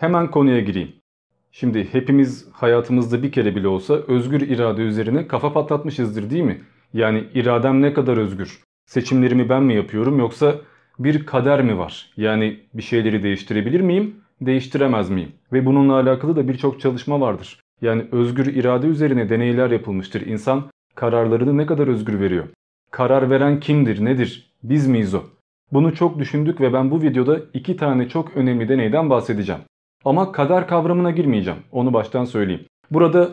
Hemen 0.00 0.30
konuya 0.30 0.60
gireyim. 0.60 0.92
Şimdi 1.52 1.92
hepimiz 1.92 2.48
hayatımızda 2.52 3.22
bir 3.22 3.32
kere 3.32 3.56
bile 3.56 3.68
olsa 3.68 3.94
özgür 3.94 4.40
irade 4.40 4.82
üzerine 4.82 5.26
kafa 5.26 5.52
patlatmışızdır 5.52 6.30
değil 6.30 6.42
mi? 6.42 6.60
Yani 6.92 7.24
iradem 7.34 7.82
ne 7.82 7.92
kadar 7.92 8.16
özgür? 8.16 8.60
Seçimlerimi 8.86 9.48
ben 9.48 9.62
mi 9.62 9.74
yapıyorum 9.74 10.18
yoksa 10.18 10.54
bir 10.98 11.26
kader 11.26 11.62
mi 11.62 11.78
var? 11.78 12.12
Yani 12.16 12.60
bir 12.74 12.82
şeyleri 12.82 13.22
değiştirebilir 13.22 13.80
miyim, 13.80 14.14
değiştiremez 14.40 15.10
miyim? 15.10 15.32
Ve 15.52 15.66
bununla 15.66 15.94
alakalı 15.94 16.36
da 16.36 16.48
birçok 16.48 16.80
çalışma 16.80 17.20
vardır. 17.20 17.60
Yani 17.82 18.04
özgür 18.12 18.46
irade 18.46 18.86
üzerine 18.86 19.28
deneyler 19.28 19.70
yapılmıştır. 19.70 20.26
İnsan 20.26 20.70
kararlarını 20.94 21.56
ne 21.56 21.66
kadar 21.66 21.88
özgür 21.88 22.20
veriyor? 22.20 22.44
Karar 22.90 23.30
veren 23.30 23.60
kimdir, 23.60 24.04
nedir? 24.04 24.52
Biz 24.62 24.86
miyiz 24.86 25.14
o? 25.14 25.22
Bunu 25.72 25.94
çok 25.94 26.18
düşündük 26.18 26.60
ve 26.60 26.72
ben 26.72 26.90
bu 26.90 27.02
videoda 27.02 27.40
iki 27.54 27.76
tane 27.76 28.08
çok 28.08 28.36
önemli 28.36 28.68
deneyden 28.68 29.10
bahsedeceğim. 29.10 29.60
Ama 30.04 30.32
kader 30.32 30.68
kavramına 30.68 31.10
girmeyeceğim. 31.10 31.60
Onu 31.72 31.92
baştan 31.92 32.24
söyleyeyim. 32.24 32.64
Burada 32.90 33.28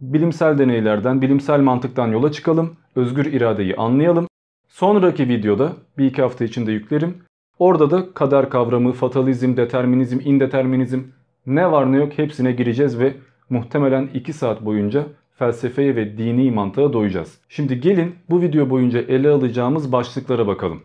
bilimsel 0.00 0.58
deneylerden, 0.58 1.22
bilimsel 1.22 1.60
mantıktan 1.60 2.08
yola 2.08 2.32
çıkalım. 2.32 2.76
Özgür 2.96 3.26
iradeyi 3.26 3.76
anlayalım. 3.76 4.26
Sonraki 4.68 5.28
videoda 5.28 5.72
bir 5.98 6.04
iki 6.04 6.22
hafta 6.22 6.44
içinde 6.44 6.72
yüklerim. 6.72 7.18
Orada 7.58 7.90
da 7.90 8.14
kader 8.14 8.50
kavramı, 8.50 8.92
fatalizm, 8.92 9.56
determinizm, 9.56 10.18
indeterminizm 10.24 11.00
ne 11.46 11.72
var 11.72 11.92
ne 11.92 11.96
yok 11.96 12.12
hepsine 12.16 12.52
gireceğiz 12.52 12.98
ve 12.98 13.14
muhtemelen 13.50 14.08
2 14.14 14.32
saat 14.32 14.64
boyunca 14.64 15.06
felsefeye 15.38 15.96
ve 15.96 16.18
dini 16.18 16.50
mantığa 16.50 16.92
doyacağız. 16.92 17.38
Şimdi 17.48 17.80
gelin 17.80 18.14
bu 18.30 18.42
video 18.42 18.70
boyunca 18.70 19.00
ele 19.00 19.28
alacağımız 19.28 19.92
başlıklara 19.92 20.46
bakalım. 20.46 20.82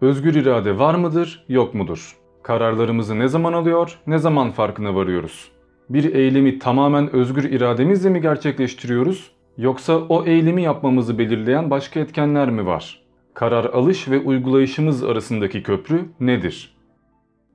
Özgür 0.00 0.34
irade 0.34 0.78
var 0.78 0.94
mıdır, 0.94 1.44
yok 1.48 1.74
mudur? 1.74 2.21
Kararlarımızı 2.42 3.18
ne 3.18 3.28
zaman 3.28 3.52
alıyor, 3.52 3.98
ne 4.06 4.18
zaman 4.18 4.50
farkına 4.50 4.94
varıyoruz? 4.94 5.50
Bir 5.88 6.14
eylemi 6.14 6.58
tamamen 6.58 7.12
özgür 7.12 7.44
irademizle 7.44 8.10
mi 8.10 8.20
gerçekleştiriyoruz 8.20 9.30
yoksa 9.58 9.98
o 9.98 10.24
eylemi 10.24 10.62
yapmamızı 10.62 11.18
belirleyen 11.18 11.70
başka 11.70 12.00
etkenler 12.00 12.50
mi 12.50 12.66
var? 12.66 13.02
Karar 13.34 13.64
alış 13.64 14.08
ve 14.08 14.18
uygulayışımız 14.18 15.04
arasındaki 15.04 15.62
köprü 15.62 16.04
nedir? 16.20 16.76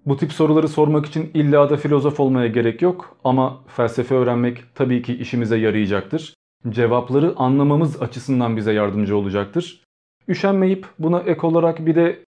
Bu 0.06 0.18
tip 0.18 0.34
soruları 0.34 0.68
sormak 0.68 1.06
için 1.06 1.32
illa 1.34 1.70
da 1.70 1.78
filozof 1.78 2.20
olmaya 2.20 2.48
gerek 2.48 2.82
yok 2.82 3.18
ama 3.24 3.58
felsefe 3.68 4.16
öğrenmek 4.16 4.64
tabii 4.76 5.02
ki 5.02 5.18
işimize 5.18 5.58
yarayacaktır. 5.58 6.34
Cevapları 6.70 7.34
anlamamız 7.36 8.02
açısından 8.02 8.58
bize 8.58 8.74
yardımcı 8.74 9.18
olacaktır. 9.18 9.84
Üşenmeyip 10.28 10.86
buna 11.00 11.20
ek 11.20 11.48
olarak 11.48 11.86
bir 11.86 11.96
de 11.96 12.27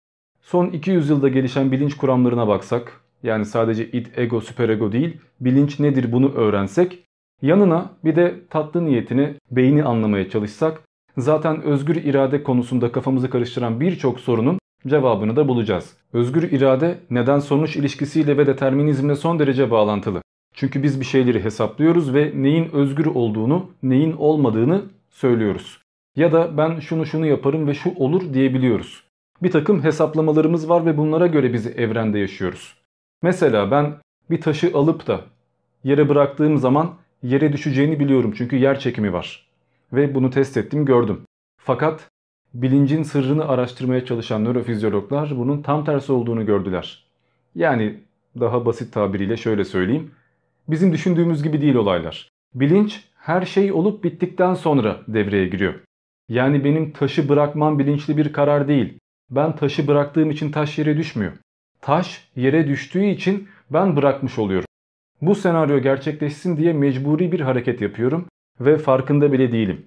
son 0.49 0.67
200 0.67 1.11
yılda 1.11 1.29
gelişen 1.29 1.73
bilinç 1.73 1.97
kuramlarına 1.97 2.49
baksak, 2.49 3.01
yani 3.23 3.45
sadece 3.45 3.91
id, 3.91 4.07
ego, 4.17 4.41
süperego 4.41 4.93
değil, 4.93 5.17
bilinç 5.41 5.81
nedir 5.81 6.13
bunu 6.13 6.33
öğrensek, 6.33 7.05
yanına 7.43 7.91
bir 8.05 8.17
de 8.17 8.35
tatlı 8.51 8.85
niyetine 8.85 9.35
beyni 9.51 9.85
anlamaya 9.85 10.31
çalışsak, 10.31 10.83
zaten 11.17 11.63
özgür 11.63 11.97
irade 11.97 12.43
konusunda 12.43 12.93
kafamızı 12.93 13.31
karıştıran 13.31 13.81
birçok 13.81 14.21
sorunun 14.21 14.59
cevabını 14.87 15.37
da 15.37 15.49
bulacağız. 15.49 15.97
Özgür 16.13 16.43
irade 16.53 16.99
neden 17.11 17.39
sonuç 17.39 17.77
ilişkisiyle 17.77 18.39
ve 18.39 18.47
determinizmle 18.47 19.17
son 19.17 19.39
derece 19.39 19.71
bağlantılı. 19.71 20.23
Çünkü 20.55 20.83
biz 20.83 21.01
bir 21.01 21.07
şeyleri 21.07 21.45
hesaplıyoruz 21.45 22.15
ve 22.15 22.33
neyin 22.35 22.69
özgür 22.73 23.07
olduğunu, 23.07 23.71
neyin 23.83 24.13
olmadığını 24.13 24.83
söylüyoruz. 25.11 25.79
Ya 26.17 26.33
da 26.33 26.57
ben 26.57 26.81
şunu 26.81 27.07
şunu 27.07 27.27
yaparım 27.27 27.67
ve 27.67 27.75
şu 27.75 27.95
olur 27.97 28.35
diyebiliyoruz. 28.35 29.08
Bir 29.43 29.51
takım 29.51 29.85
hesaplamalarımız 29.85 30.69
var 30.69 30.87
ve 30.87 30.97
bunlara 30.97 31.27
göre 31.27 31.53
bizi 31.53 31.71
evrende 31.71 32.19
yaşıyoruz. 32.19 32.75
Mesela 33.23 33.71
ben 33.71 33.95
bir 34.31 34.41
taşı 34.41 34.71
alıp 34.75 35.07
da 35.07 35.21
yere 35.85 36.09
bıraktığım 36.09 36.59
zaman 36.59 36.95
yere 37.23 37.53
düşeceğini 37.53 38.01
biliyorum 38.01 38.35
çünkü 38.37 38.57
yer 38.57 38.81
çekimi 38.81 39.13
var. 39.13 39.49
Ve 39.93 40.15
bunu 40.15 40.31
test 40.31 40.57
ettim 40.57 40.85
gördüm. 40.85 41.21
Fakat 41.61 42.09
bilincin 42.55 43.03
sırrını 43.03 43.49
araştırmaya 43.49 44.05
çalışan 44.05 44.45
nörofizyologlar 44.45 45.39
bunun 45.39 45.63
tam 45.63 45.85
tersi 45.85 46.13
olduğunu 46.13 46.47
gördüler. 46.47 47.05
Yani 47.55 48.01
daha 48.41 48.67
basit 48.67 48.93
tabiriyle 48.93 49.37
şöyle 49.37 49.65
söyleyeyim. 49.65 50.11
Bizim 50.69 50.93
düşündüğümüz 50.93 51.43
gibi 51.43 51.61
değil 51.61 51.75
olaylar. 51.75 52.29
Bilinç 52.55 53.05
her 53.17 53.43
şey 53.43 53.73
olup 53.73 54.05
bittikten 54.05 54.55
sonra 54.55 54.97
devreye 55.09 55.49
giriyor. 55.49 55.75
Yani 56.29 56.65
benim 56.65 56.93
taşı 56.93 57.29
bırakmam 57.29 57.79
bilinçli 57.79 58.17
bir 58.17 58.33
karar 58.33 58.69
değil. 58.69 58.99
Ben 59.31 59.57
taşı 59.57 59.87
bıraktığım 59.87 60.31
için 60.31 60.51
taş 60.51 60.79
yere 60.79 60.97
düşmüyor. 60.97 61.33
Taş 61.81 62.31
yere 62.37 62.69
düştüğü 62.69 63.05
için 63.05 63.49
ben 63.71 63.97
bırakmış 63.97 64.39
oluyorum. 64.39 64.69
Bu 65.23 65.35
senaryo 65.35 65.79
gerçekleşsin 65.79 66.57
diye 66.57 66.73
mecburi 66.73 67.33
bir 67.33 67.41
hareket 67.41 67.81
yapıyorum 67.81 68.27
ve 68.61 68.79
farkında 68.79 69.33
bile 69.33 69.53
değilim. 69.53 69.87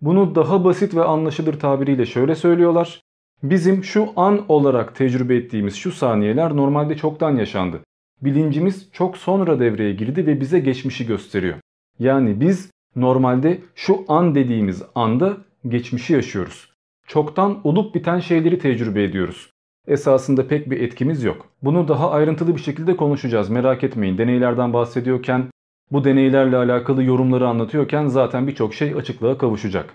Bunu 0.00 0.34
daha 0.34 0.64
basit 0.64 0.94
ve 0.94 1.04
anlaşılır 1.04 1.58
tabiriyle 1.58 2.06
şöyle 2.06 2.34
söylüyorlar. 2.34 3.00
Bizim 3.42 3.84
şu 3.84 4.08
an 4.16 4.44
olarak 4.48 4.94
tecrübe 4.94 5.36
ettiğimiz 5.36 5.76
şu 5.76 5.92
saniyeler 5.92 6.56
normalde 6.56 6.96
çoktan 6.96 7.36
yaşandı. 7.36 7.80
Bilincimiz 8.22 8.88
çok 8.92 9.16
sonra 9.16 9.60
devreye 9.60 9.92
girdi 9.92 10.26
ve 10.26 10.40
bize 10.40 10.60
geçmişi 10.60 11.06
gösteriyor. 11.06 11.58
Yani 11.98 12.40
biz 12.40 12.70
normalde 12.96 13.60
şu 13.74 14.04
an 14.08 14.34
dediğimiz 14.34 14.82
anda 14.94 15.36
geçmişi 15.68 16.12
yaşıyoruz. 16.12 16.69
Çoktan 17.10 17.60
olup 17.64 17.94
biten 17.94 18.18
şeyleri 18.18 18.58
tecrübe 18.58 19.02
ediyoruz. 19.02 19.50
Esasında 19.88 20.48
pek 20.48 20.70
bir 20.70 20.80
etkimiz 20.80 21.24
yok. 21.24 21.46
Bunu 21.62 21.88
daha 21.88 22.10
ayrıntılı 22.10 22.56
bir 22.56 22.60
şekilde 22.60 22.96
konuşacağız 22.96 23.50
merak 23.50 23.84
etmeyin. 23.84 24.18
Deneylerden 24.18 24.72
bahsediyorken 24.72 25.44
bu 25.92 26.04
deneylerle 26.04 26.56
alakalı 26.56 27.04
yorumları 27.04 27.48
anlatıyorken 27.48 28.06
zaten 28.06 28.46
birçok 28.46 28.74
şey 28.74 28.94
açıklığa 28.94 29.38
kavuşacak. 29.38 29.94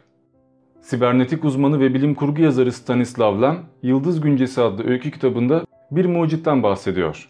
Sibernetik 0.81 1.45
uzmanı 1.45 1.79
ve 1.79 1.93
bilim 1.93 2.15
kurgu 2.15 2.41
yazarı 2.41 2.71
Stanislav 2.71 3.41
Lem, 3.41 3.57
Yıldız 3.83 4.21
Güncesi 4.21 4.61
adlı 4.61 4.89
öykü 4.89 5.11
kitabında 5.11 5.65
bir 5.91 6.05
mucitten 6.05 6.63
bahsediyor. 6.63 7.29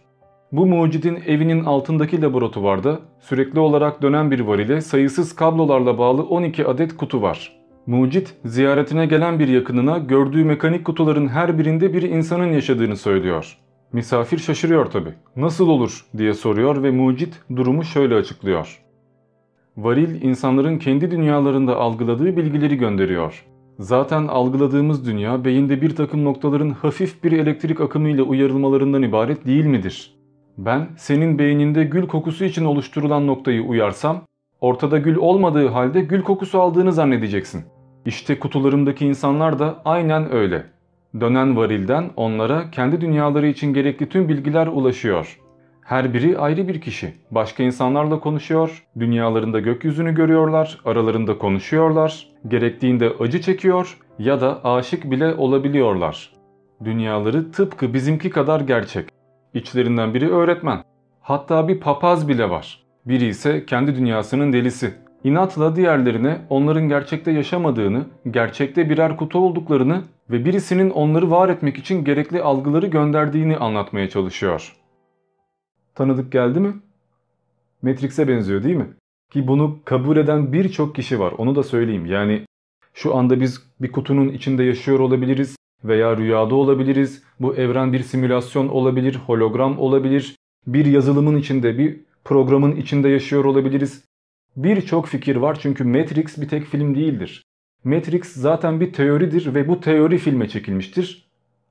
Bu 0.52 0.66
mucidin 0.66 1.19
evinin 1.28 1.66
altındaki 1.66 2.22
laboratuvarda 2.22 3.00
sürekli 3.19 3.59
olarak 3.59 4.02
dönen 4.02 4.31
bir 4.31 4.40
var 4.40 4.59
ile 4.59 4.81
sayısız 4.81 5.35
kablolarla 5.35 5.97
bağlı 5.97 6.23
12 6.23 6.67
adet 6.67 6.97
kutu 6.97 7.22
var. 7.22 7.65
Mucit 7.88 8.34
ziyaretine 8.46 9.06
gelen 9.06 9.40
bir 9.40 9.47
yakınına 9.47 9.97
gördüğü 9.97 10.44
mekanik 10.44 10.85
kutuların 10.85 11.28
her 11.28 11.59
birinde 11.59 11.94
bir 11.94 12.01
insanın 12.01 12.51
yaşadığını 12.51 12.97
söylüyor. 12.97 13.57
Misafir 13.94 14.38
şaşırıyor 14.38 14.85
tabi. 14.85 15.09
Nasıl 15.35 15.69
olur 15.69 16.06
diye 16.18 16.34
soruyor 16.34 16.84
ve 16.84 16.91
mucit 16.91 17.41
durumu 17.56 17.84
şöyle 17.84 18.16
açıklıyor. 18.16 18.81
Varil 19.78 20.22
insanların 20.22 20.78
kendi 20.78 21.12
dünyalarında 21.12 21.75
algıladığı 21.75 22.38
bilgileri 22.38 22.78
gönderiyor. 22.78 23.46
Zaten 23.79 24.28
algıladığımız 24.28 25.07
dünya 25.07 25.46
beyinde 25.46 25.81
bir 25.81 25.96
takım 25.96 26.23
noktaların 26.23 26.69
hafif 26.69 27.23
bir 27.23 27.31
elektrik 27.31 27.81
akımıyla 27.81 28.23
uyarılmalarından 28.23 29.03
ibaret 29.03 29.46
değil 29.46 29.66
midir? 29.66 30.16
Ben 30.57 30.88
senin 30.97 31.40
beyninde 31.40 31.84
gül 31.84 32.07
kokusu 32.07 32.46
için 32.46 32.66
oluşturulan 32.66 33.28
noktayı 33.28 33.62
uyarsam 33.62 34.22
ortada 34.62 34.97
gül 34.97 35.16
olmadığı 35.16 35.67
halde 35.67 36.02
gül 36.02 36.22
kokusu 36.22 36.62
aldığını 36.62 36.94
zannedeceksin. 36.94 37.75
İşte 38.05 38.39
kutularımdaki 38.39 39.05
insanlar 39.05 39.59
da 39.59 39.81
aynen 39.85 40.33
öyle. 40.33 40.63
Dönen 41.19 41.57
varilden 41.57 42.09
onlara 42.16 42.71
kendi 42.71 43.01
dünyaları 43.01 43.47
için 43.47 43.73
gerekli 43.73 44.09
tüm 44.09 44.29
bilgiler 44.29 44.67
ulaşıyor. 44.67 45.39
Her 45.81 46.13
biri 46.13 46.38
ayrı 46.38 46.67
bir 46.67 46.81
kişi. 46.81 47.13
Başka 47.31 47.63
insanlarla 47.63 48.19
konuşuyor, 48.19 48.85
dünyalarında 48.99 49.59
gökyüzünü 49.59 50.16
görüyorlar, 50.16 50.79
aralarında 50.85 51.37
konuşuyorlar, 51.37 52.28
gerektiğinde 52.47 53.11
acı 53.19 53.41
çekiyor 53.41 53.97
ya 54.19 54.41
da 54.41 54.66
aşık 54.66 55.11
bile 55.11 55.34
olabiliyorlar. 55.34 56.34
Dünyaları 56.84 57.51
tıpkı 57.51 57.93
bizimki 57.93 58.29
kadar 58.29 58.61
gerçek. 58.61 59.09
İçlerinden 59.53 60.13
biri 60.13 60.29
öğretmen. 60.31 60.84
Hatta 61.22 61.67
bir 61.67 61.79
papaz 61.79 62.28
bile 62.28 62.49
var. 62.49 62.84
Biri 63.05 63.25
ise 63.25 63.66
kendi 63.66 63.96
dünyasının 63.96 64.53
delisi. 64.53 65.04
İnatla 65.25 65.75
diğerlerine 65.75 66.41
onların 66.49 66.89
gerçekte 66.89 67.31
yaşamadığını, 67.31 68.05
gerçekte 68.31 68.89
birer 68.89 69.17
kutu 69.17 69.39
olduklarını 69.39 70.03
ve 70.29 70.45
birisinin 70.45 70.89
onları 70.89 71.31
var 71.31 71.49
etmek 71.49 71.77
için 71.77 72.03
gerekli 72.03 72.41
algıları 72.41 72.87
gönderdiğini 72.87 73.57
anlatmaya 73.57 74.09
çalışıyor. 74.09 74.75
Tanıdık 75.95 76.31
geldi 76.31 76.59
mi? 76.59 76.73
Matrix'e 77.81 78.27
benziyor 78.27 78.63
değil 78.63 78.75
mi? 78.75 78.87
Ki 79.31 79.47
bunu 79.47 79.79
kabul 79.85 80.17
eden 80.17 80.53
birçok 80.53 80.95
kişi 80.95 81.19
var 81.19 81.33
onu 81.37 81.55
da 81.55 81.63
söyleyeyim. 81.63 82.05
Yani 82.05 82.41
şu 82.93 83.16
anda 83.16 83.41
biz 83.41 83.63
bir 83.81 83.91
kutunun 83.91 84.29
içinde 84.29 84.63
yaşıyor 84.63 84.99
olabiliriz 84.99 85.55
veya 85.83 86.17
rüyada 86.17 86.55
olabiliriz. 86.55 87.23
Bu 87.39 87.55
evren 87.55 87.93
bir 87.93 87.99
simülasyon 87.99 88.67
olabilir, 88.67 89.16
hologram 89.25 89.79
olabilir. 89.79 90.35
Bir 90.67 90.85
yazılımın 90.85 91.37
içinde, 91.37 91.77
bir 91.77 91.99
programın 92.23 92.75
içinde 92.75 93.09
yaşıyor 93.09 93.45
olabiliriz. 93.45 94.05
Birçok 94.55 95.07
fikir 95.07 95.35
var 95.35 95.57
çünkü 95.61 95.84
Matrix 95.84 96.41
bir 96.41 96.47
tek 96.47 96.66
film 96.66 96.96
değildir. 96.96 97.43
Matrix 97.84 98.34
zaten 98.34 98.79
bir 98.79 98.93
teoridir 98.93 99.55
ve 99.55 99.67
bu 99.67 99.79
teori 99.79 100.17
filme 100.17 100.49
çekilmiştir. 100.49 101.25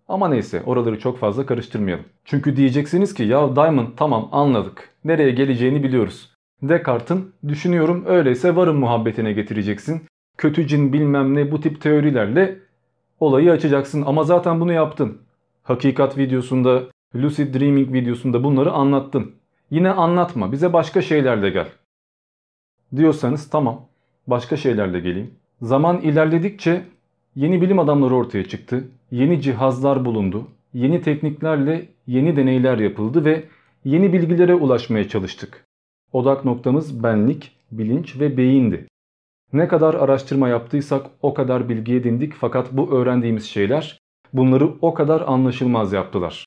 Ama 0.08 0.28
neyse 0.28 0.62
oraları 0.66 0.98
çok 0.98 1.18
fazla 1.18 1.46
karıştırmayalım. 1.46 2.04
Çünkü 2.24 2.56
diyeceksiniz 2.56 3.14
ki 3.14 3.22
ya 3.22 3.56
Diamond 3.56 3.88
tamam 3.96 4.28
anladık. 4.32 4.88
nereye 5.04 5.30
geleceğini 5.30 5.82
biliyoruz. 5.82 6.30
Descartes'in 6.62 7.32
düşünüyorum 7.48 8.04
öyleyse 8.06 8.56
varım 8.56 8.76
muhabbetine 8.76 9.32
getireceksin. 9.32 10.02
Kötü 10.38 10.66
cin 10.66 10.92
bilmem 10.92 11.34
ne 11.34 11.52
bu 11.52 11.60
tip 11.60 11.80
teorilerle 11.80 12.58
olayı 13.20 13.52
açacaksın 13.52 14.02
ama 14.06 14.24
zaten 14.24 14.60
bunu 14.60 14.72
yaptın. 14.72 15.18
Hakikat 15.62 16.18
videosunda, 16.18 16.82
Lucid 17.14 17.54
Dreaming 17.54 17.92
videosunda 17.92 18.44
bunları 18.44 18.72
anlattın. 18.72 19.32
Yine 19.70 19.90
anlatma 19.90 20.52
bize 20.52 20.72
başka 20.72 21.02
şeylerle 21.02 21.50
gel. 21.50 21.68
Diyorsanız 22.96 23.50
tamam 23.50 23.86
başka 24.26 24.56
şeylerle 24.56 25.00
geleyim. 25.00 25.30
Zaman 25.60 26.00
ilerledikçe 26.00 26.82
yeni 27.36 27.62
bilim 27.62 27.78
adamları 27.78 28.14
ortaya 28.14 28.44
çıktı. 28.44 28.84
Yeni 29.10 29.40
cihazlar 29.40 30.04
bulundu. 30.04 30.46
Yeni 30.74 31.02
tekniklerle 31.02 31.88
yeni 32.06 32.36
deneyler 32.36 32.78
yapıldı 32.78 33.24
ve 33.24 33.44
yeni 33.84 34.12
bilgilere 34.12 34.54
ulaşmaya 34.54 35.08
çalıştık. 35.08 35.64
Odak 36.12 36.44
noktamız 36.44 37.02
benlik, 37.02 37.52
bilinç 37.72 38.20
ve 38.20 38.36
beyindi. 38.36 38.86
Ne 39.52 39.68
kadar 39.68 39.94
araştırma 39.94 40.48
yaptıysak 40.48 41.06
o 41.22 41.34
kadar 41.34 41.68
bilgi 41.68 41.94
edindik 41.94 42.32
fakat 42.34 42.72
bu 42.72 42.90
öğrendiğimiz 42.90 43.44
şeyler 43.44 43.98
bunları 44.32 44.70
o 44.80 44.94
kadar 44.94 45.20
anlaşılmaz 45.20 45.92
yaptılar. 45.92 46.44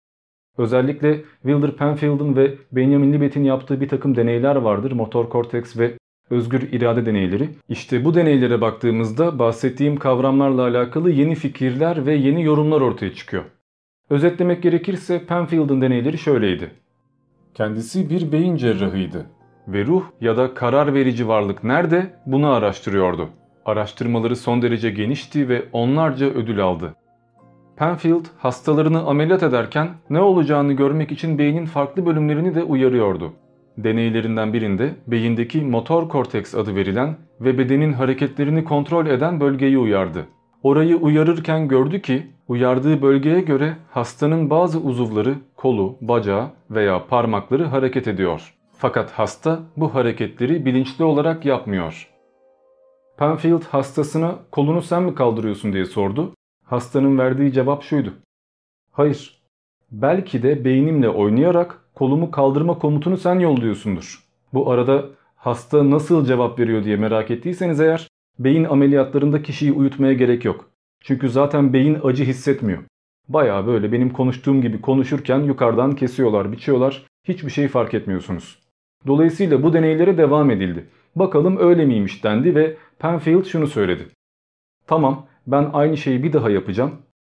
Özellikle 0.57 1.23
Wilder 1.41 1.75
Penfield'ın 1.75 2.35
ve 2.35 2.55
Benjamin 2.71 3.13
Libet'in 3.13 3.43
yaptığı 3.43 3.81
bir 3.81 3.87
takım 3.87 4.15
deneyler 4.15 4.55
vardır. 4.55 4.91
Motor 4.91 5.29
korteks 5.29 5.77
ve 5.77 5.97
özgür 6.29 6.61
irade 6.61 7.05
deneyleri. 7.05 7.49
İşte 7.69 8.05
bu 8.05 8.13
deneylere 8.13 8.61
baktığımızda 8.61 9.39
bahsettiğim 9.39 9.97
kavramlarla 9.97 10.61
alakalı 10.61 11.11
yeni 11.11 11.35
fikirler 11.35 12.05
ve 12.05 12.15
yeni 12.15 12.43
yorumlar 12.43 12.81
ortaya 12.81 13.13
çıkıyor. 13.13 13.43
Özetlemek 14.09 14.63
gerekirse 14.63 15.25
Penfield'ın 15.25 15.81
deneyleri 15.81 16.17
şöyleydi. 16.17 16.71
Kendisi 17.53 18.09
bir 18.09 18.31
beyin 18.31 18.55
cerrahıydı 18.55 19.25
ve 19.67 19.85
ruh 19.85 20.03
ya 20.21 20.37
da 20.37 20.53
karar 20.53 20.93
verici 20.93 21.27
varlık 21.27 21.63
nerede 21.63 22.13
bunu 22.25 22.49
araştırıyordu. 22.49 23.29
Araştırmaları 23.65 24.35
son 24.35 24.61
derece 24.61 24.89
genişti 24.89 25.49
ve 25.49 25.65
onlarca 25.71 26.25
ödül 26.25 26.63
aldı. 26.63 26.95
Penfield 27.77 28.25
hastalarını 28.37 29.07
ameliyat 29.07 29.43
ederken 29.43 29.89
ne 30.09 30.21
olacağını 30.21 30.73
görmek 30.73 31.11
için 31.11 31.37
beynin 31.37 31.65
farklı 31.65 32.05
bölümlerini 32.05 32.55
de 32.55 32.63
uyarıyordu. 32.63 33.33
Deneylerinden 33.77 34.53
birinde 34.53 34.95
beyindeki 35.07 35.61
motor 35.61 36.09
korteks 36.09 36.55
adı 36.55 36.75
verilen 36.75 37.17
ve 37.41 37.57
bedenin 37.57 37.93
hareketlerini 37.93 38.63
kontrol 38.63 39.05
eden 39.05 39.39
bölgeyi 39.39 39.77
uyardı. 39.77 40.25
Orayı 40.63 40.97
uyarırken 40.97 41.67
gördü 41.67 42.01
ki 42.01 42.27
uyardığı 42.47 43.01
bölgeye 43.01 43.41
göre 43.41 43.75
hastanın 43.91 44.49
bazı 44.49 44.79
uzuvları, 44.79 45.35
kolu, 45.55 45.97
bacağı 46.01 46.49
veya 46.71 47.07
parmakları 47.07 47.65
hareket 47.65 48.07
ediyor. 48.07 48.53
Fakat 48.77 49.11
hasta 49.11 49.59
bu 49.77 49.93
hareketleri 49.95 50.65
bilinçli 50.65 51.03
olarak 51.03 51.45
yapmıyor. 51.45 52.09
Penfield 53.17 53.63
hastasına 53.63 54.35
kolunu 54.51 54.81
sen 54.81 55.03
mi 55.03 55.15
kaldırıyorsun 55.15 55.73
diye 55.73 55.85
sordu. 55.85 56.33
Hastanın 56.65 57.17
verdiği 57.17 57.53
cevap 57.53 57.83
şuydu. 57.83 58.13
Hayır, 58.91 59.41
belki 59.91 60.43
de 60.43 60.65
beynimle 60.65 61.09
oynayarak 61.09 61.81
kolumu 61.97 62.31
kaldırma 62.31 62.79
komutunu 62.79 63.17
sen 63.17 63.39
yolluyorsundur. 63.39 64.23
Bu 64.53 64.71
arada 64.71 65.05
hasta 65.35 65.89
nasıl 65.89 66.25
cevap 66.25 66.59
veriyor 66.59 66.83
diye 66.83 66.95
merak 66.95 67.31
ettiyseniz 67.31 67.79
eğer 67.79 68.07
beyin 68.39 68.63
ameliyatlarında 68.63 69.41
kişiyi 69.41 69.71
uyutmaya 69.71 70.13
gerek 70.13 70.45
yok. 70.45 70.69
Çünkü 71.03 71.29
zaten 71.29 71.73
beyin 71.73 71.97
acı 72.03 72.23
hissetmiyor. 72.23 72.83
Baya 73.29 73.67
böyle 73.67 73.91
benim 73.91 74.09
konuştuğum 74.09 74.61
gibi 74.61 74.81
konuşurken 74.81 75.39
yukarıdan 75.39 75.95
kesiyorlar, 75.95 76.51
biçiyorlar. 76.51 77.05
Hiçbir 77.27 77.49
şey 77.49 77.67
fark 77.67 77.93
etmiyorsunuz. 77.93 78.59
Dolayısıyla 79.07 79.63
bu 79.63 79.73
deneylere 79.73 80.17
devam 80.17 80.51
edildi. 80.51 80.85
Bakalım 81.15 81.57
öyle 81.59 81.85
miymiş 81.85 82.23
dendi 82.23 82.55
ve 82.55 82.77
Penfield 82.99 83.45
şunu 83.45 83.67
söyledi. 83.67 84.07
Tamam 84.87 85.25
ben 85.47 85.69
aynı 85.73 85.97
şeyi 85.97 86.23
bir 86.23 86.33
daha 86.33 86.49
yapacağım. 86.49 86.91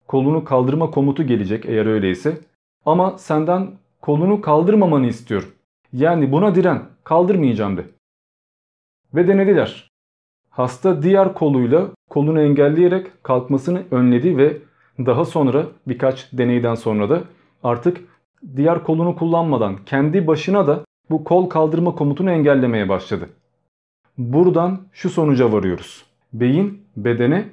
Kolunu 0.08 0.44
kaldırma 0.44 0.90
komutu 0.90 1.22
gelecek 1.22 1.66
eğer 1.66 1.86
öyleyse. 1.86 2.38
Ama 2.86 3.18
senden 3.18 3.70
kolunu 4.04 4.40
kaldırmamanı 4.40 5.06
istiyorum. 5.06 5.48
Yani 5.92 6.32
buna 6.32 6.54
diren, 6.54 6.82
kaldırmayacağım 7.04 7.76
de. 7.76 7.84
Ve 9.14 9.28
denediler. 9.28 9.90
Hasta 10.50 11.02
diğer 11.02 11.34
koluyla 11.34 11.88
kolunu 12.10 12.40
engelleyerek 12.40 13.24
kalkmasını 13.24 13.82
önledi 13.90 14.36
ve 14.36 14.56
daha 14.98 15.24
sonra 15.24 15.66
birkaç 15.86 16.32
deneyden 16.32 16.74
sonra 16.74 17.10
da 17.10 17.22
artık 17.62 18.00
diğer 18.56 18.84
kolunu 18.84 19.16
kullanmadan 19.16 19.76
kendi 19.86 20.26
başına 20.26 20.66
da 20.66 20.84
bu 21.10 21.24
kol 21.24 21.48
kaldırma 21.48 21.94
komutunu 21.94 22.30
engellemeye 22.30 22.88
başladı. 22.88 23.28
Buradan 24.18 24.80
şu 24.92 25.10
sonuca 25.10 25.52
varıyoruz. 25.52 26.04
Beyin 26.32 26.82
bedene 26.96 27.44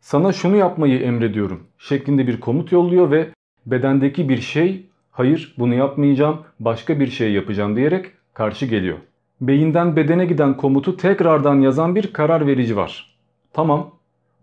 sana 0.00 0.32
şunu 0.32 0.56
yapmayı 0.56 1.00
emrediyorum 1.00 1.66
şeklinde 1.78 2.26
bir 2.26 2.40
komut 2.40 2.72
yolluyor 2.72 3.10
ve 3.10 3.28
bedendeki 3.66 4.28
bir 4.28 4.40
şey 4.40 4.89
hayır 5.20 5.54
bunu 5.58 5.74
yapmayacağım 5.74 6.40
başka 6.60 7.00
bir 7.00 7.06
şey 7.06 7.32
yapacağım 7.32 7.76
diyerek 7.76 8.06
karşı 8.34 8.66
geliyor. 8.66 8.98
Beyinden 9.40 9.96
bedene 9.96 10.26
giden 10.26 10.56
komutu 10.56 10.96
tekrardan 10.96 11.60
yazan 11.60 11.94
bir 11.94 12.12
karar 12.12 12.46
verici 12.46 12.76
var. 12.76 13.16
Tamam 13.52 13.90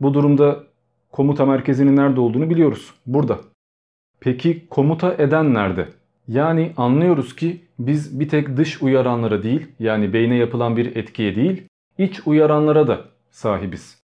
bu 0.01 0.13
durumda 0.13 0.63
komuta 1.11 1.45
merkezinin 1.45 1.95
nerede 1.95 2.19
olduğunu 2.19 2.49
biliyoruz. 2.49 2.93
Burada. 3.05 3.39
Peki 4.19 4.67
komuta 4.69 5.13
eden 5.13 5.53
nerede? 5.53 5.87
Yani 6.27 6.73
anlıyoruz 6.77 7.35
ki 7.35 7.61
biz 7.79 8.19
bir 8.19 8.29
tek 8.29 8.57
dış 8.57 8.81
uyaranlara 8.81 9.43
değil 9.43 9.67
yani 9.79 10.13
beyne 10.13 10.35
yapılan 10.35 10.77
bir 10.77 10.95
etkiye 10.95 11.35
değil 11.35 11.63
iç 11.97 12.21
uyaranlara 12.25 12.87
da 12.87 13.05
sahibiz. 13.29 14.03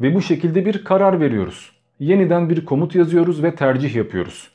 Ve 0.00 0.14
bu 0.14 0.22
şekilde 0.22 0.66
bir 0.66 0.84
karar 0.84 1.20
veriyoruz. 1.20 1.72
Yeniden 2.00 2.50
bir 2.50 2.64
komut 2.64 2.94
yazıyoruz 2.94 3.42
ve 3.42 3.54
tercih 3.54 3.94
yapıyoruz. 3.94 4.50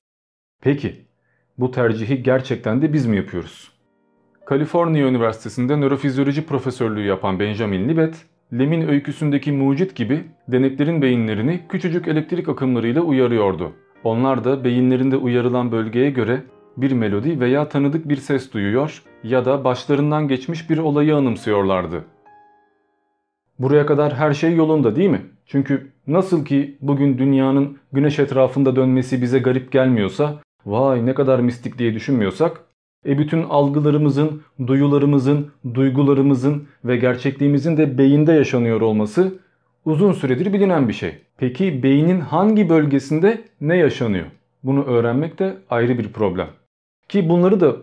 Peki 0.62 1.09
bu 1.60 1.72
tercihi 1.72 2.24
gerçekten 2.24 2.82
de 2.82 2.94
biz 2.94 3.06
mi 3.06 3.18
yapıyoruz? 3.18 3.72
Kaliforniya 4.46 5.08
Üniversitesi'nde 5.08 5.76
nörofizyoloji 5.78 6.46
profesörlüğü 6.46 7.06
yapan 7.06 7.40
Benjamin 7.40 7.90
Libet, 7.90 8.26
Lem'in 8.54 8.88
öyküsündeki 8.88 9.52
mucit 9.52 9.96
gibi 9.96 10.24
deneklerin 10.48 11.02
beyinlerini 11.02 11.60
küçücük 11.70 12.08
elektrik 12.08 12.50
akımlarıyla 12.50 13.02
uyarıyordu. 13.02 13.72
Onlar 14.04 14.44
da 14.44 14.64
beyinlerinde 14.64 15.18
uyarılan 15.18 15.72
bölgeye 15.72 16.10
göre 16.10 16.44
bir 16.78 16.92
melodi 16.92 17.40
veya 17.40 17.70
tanıdık 17.70 18.10
bir 18.10 18.16
ses 18.16 18.54
duyuyor 18.54 19.04
ya 19.24 19.46
da 19.46 19.64
başlarından 19.64 20.28
geçmiş 20.28 20.70
bir 20.70 20.78
olayı 20.78 21.16
anımsıyorlardı. 21.16 22.04
Buraya 23.60 23.86
kadar 23.86 24.14
her 24.14 24.34
şey 24.34 24.56
yolunda 24.56 24.96
değil 24.96 25.10
mi? 25.10 25.22
Çünkü 25.46 25.92
nasıl 26.08 26.46
ki 26.46 26.78
bugün 26.82 27.18
dünyanın 27.18 27.78
güneş 27.92 28.20
etrafında 28.20 28.76
dönmesi 28.76 29.22
bize 29.22 29.40
garip 29.40 29.72
gelmiyorsa, 29.72 30.40
vay 30.66 31.06
ne 31.06 31.14
kadar 31.14 31.40
mistik 31.40 31.78
diye 31.78 31.94
düşünmüyorsak, 31.94 32.62
e 33.06 33.18
bütün 33.18 33.44
algılarımızın, 33.44 34.42
duyularımızın, 34.68 35.52
duygularımızın 35.74 36.68
ve 36.86 36.98
gerçekliğimizin 36.98 37.78
de 37.78 37.98
beyinde 37.98 38.32
yaşanıyor 38.34 38.82
olması 38.82 39.34
uzun 39.86 40.12
süredir 40.12 40.54
bilinen 40.54 40.88
bir 40.88 40.94
şey. 40.94 41.16
Peki 41.38 41.84
beynin 41.84 42.20
hangi 42.20 42.70
bölgesinde 42.70 43.42
ne 43.62 43.78
yaşanıyor? 43.78 44.26
Bunu 44.64 44.84
öğrenmek 44.84 45.40
de 45.40 45.58
ayrı 45.70 45.98
bir 45.98 46.14
problem. 46.14 46.48
Ki 47.10 47.30
bunları 47.30 47.60
da 47.60 47.76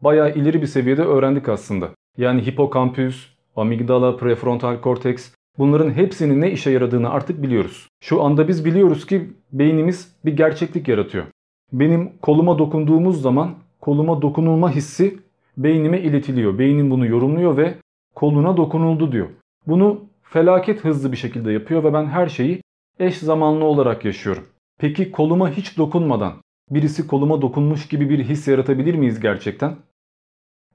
bayağı 0.00 0.34
ileri 0.34 0.62
bir 0.62 0.66
seviyede 0.66 1.02
öğrendik 1.02 1.48
aslında. 1.48 1.90
Yani 2.16 2.46
hipokampüs, 2.46 3.26
amigdala, 3.56 4.16
prefrontal 4.16 4.80
korteks 4.80 5.30
bunların 5.58 5.90
hepsinin 5.90 6.40
ne 6.40 6.50
işe 6.50 6.70
yaradığını 6.70 7.10
artık 7.10 7.42
biliyoruz. 7.42 7.88
Şu 8.02 8.22
anda 8.22 8.48
biz 8.48 8.64
biliyoruz 8.64 9.06
ki 9.06 9.28
beynimiz 9.52 10.16
bir 10.24 10.36
gerçeklik 10.36 10.88
yaratıyor. 10.88 11.24
Benim 11.72 12.12
koluma 12.22 12.58
dokunduğumuz 12.58 13.22
zaman 13.22 13.54
koluma 13.80 14.22
dokunulma 14.22 14.70
hissi 14.74 15.18
beynime 15.56 16.00
iletiliyor. 16.00 16.58
Beynim 16.58 16.90
bunu 16.90 17.06
yorumluyor 17.06 17.56
ve 17.56 17.74
koluna 18.14 18.56
dokunuldu 18.56 19.12
diyor. 19.12 19.28
Bunu 19.66 20.00
felaket 20.22 20.84
hızlı 20.84 21.12
bir 21.12 21.16
şekilde 21.16 21.52
yapıyor 21.52 21.84
ve 21.84 21.92
ben 21.92 22.06
her 22.06 22.28
şeyi 22.28 22.62
eş 22.98 23.18
zamanlı 23.18 23.64
olarak 23.64 24.04
yaşıyorum. 24.04 24.44
Peki 24.78 25.10
koluma 25.10 25.50
hiç 25.50 25.78
dokunmadan 25.78 26.32
birisi 26.70 27.06
koluma 27.06 27.42
dokunmuş 27.42 27.88
gibi 27.88 28.10
bir 28.10 28.24
his 28.24 28.48
yaratabilir 28.48 28.94
miyiz 28.94 29.20
gerçekten? 29.20 29.76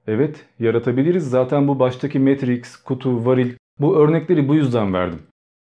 Evet 0.06 0.46
yaratabiliriz. 0.58 1.30
Zaten 1.30 1.68
bu 1.68 1.78
baştaki 1.78 2.18
Matrix, 2.18 2.76
kutu, 2.76 3.26
varil 3.26 3.54
bu 3.80 3.96
örnekleri 3.96 4.48
bu 4.48 4.54
yüzden 4.54 4.92
verdim. 4.92 5.18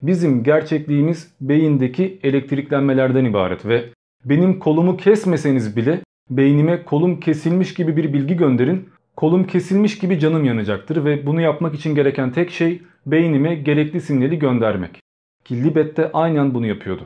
Bizim 0.01 0.43
gerçekliğimiz 0.43 1.35
beyindeki 1.41 2.19
elektriklenmelerden 2.23 3.25
ibaret 3.25 3.65
ve 3.65 3.89
benim 4.25 4.59
kolumu 4.59 4.97
kesmeseniz 4.97 5.75
bile 5.75 5.99
beynime 6.29 6.83
kolum 6.83 7.19
kesilmiş 7.19 7.73
gibi 7.73 7.97
bir 7.97 8.13
bilgi 8.13 8.37
gönderin. 8.37 8.89
Kolum 9.15 9.47
kesilmiş 9.47 9.97
gibi 9.97 10.19
canım 10.19 10.45
yanacaktır 10.45 11.05
ve 11.05 11.25
bunu 11.25 11.41
yapmak 11.41 11.75
için 11.75 11.95
gereken 11.95 12.31
tek 12.31 12.51
şey 12.51 12.81
beynime 13.05 13.55
gerekli 13.55 14.01
sinyali 14.01 14.39
göndermek. 14.39 14.99
Ki 15.45 15.63
Libet 15.63 15.97
de 15.97 16.11
aynen 16.13 16.53
bunu 16.53 16.65
yapıyordu. 16.65 17.03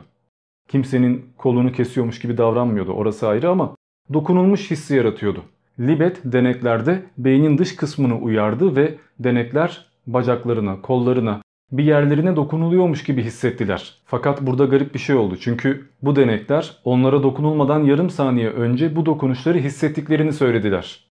Kimsenin 0.68 1.26
kolunu 1.36 1.72
kesiyormuş 1.72 2.18
gibi 2.18 2.38
davranmıyordu 2.38 2.92
orası 2.92 3.28
ayrı 3.28 3.50
ama 3.50 3.76
dokunulmuş 4.12 4.70
hissi 4.70 4.96
yaratıyordu. 4.96 5.42
Libet 5.80 6.20
deneklerde 6.24 7.02
beynin 7.18 7.58
dış 7.58 7.76
kısmını 7.76 8.18
uyardı 8.18 8.76
ve 8.76 8.94
denekler 9.18 9.86
bacaklarına, 10.06 10.82
kollarına, 10.82 11.42
bir 11.72 11.84
yerlerine 11.84 12.36
dokunuluyormuş 12.36 13.04
gibi 13.04 13.22
hissettiler. 13.22 13.94
Fakat 14.04 14.42
burada 14.42 14.64
garip 14.64 14.94
bir 14.94 14.98
şey 14.98 15.16
oldu. 15.16 15.36
Çünkü 15.40 15.90
bu 16.02 16.16
denekler 16.16 16.76
onlara 16.84 17.22
dokunulmadan 17.22 17.84
yarım 17.84 18.10
saniye 18.10 18.50
önce 18.50 18.96
bu 18.96 19.06
dokunuşları 19.06 19.58
hissettiklerini 19.58 20.32
söylediler. 20.32 21.08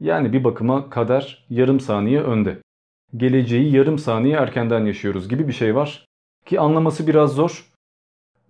Yani 0.00 0.32
bir 0.32 0.44
bakıma 0.44 0.90
kader 0.90 1.46
yarım 1.50 1.80
saniye 1.80 2.20
önde. 2.20 2.58
Geleceği 3.16 3.76
yarım 3.76 3.98
saniye 3.98 4.36
erkenden 4.36 4.84
yaşıyoruz 4.84 5.28
gibi 5.28 5.48
bir 5.48 5.52
şey 5.52 5.74
var. 5.74 6.04
Ki 6.46 6.60
anlaması 6.60 7.06
biraz 7.06 7.32
zor. 7.32 7.66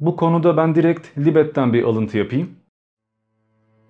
Bu 0.00 0.16
konuda 0.16 0.56
ben 0.56 0.74
direkt 0.74 1.18
Libet'ten 1.18 1.72
bir 1.72 1.82
alıntı 1.82 2.18
yapayım. 2.18 2.50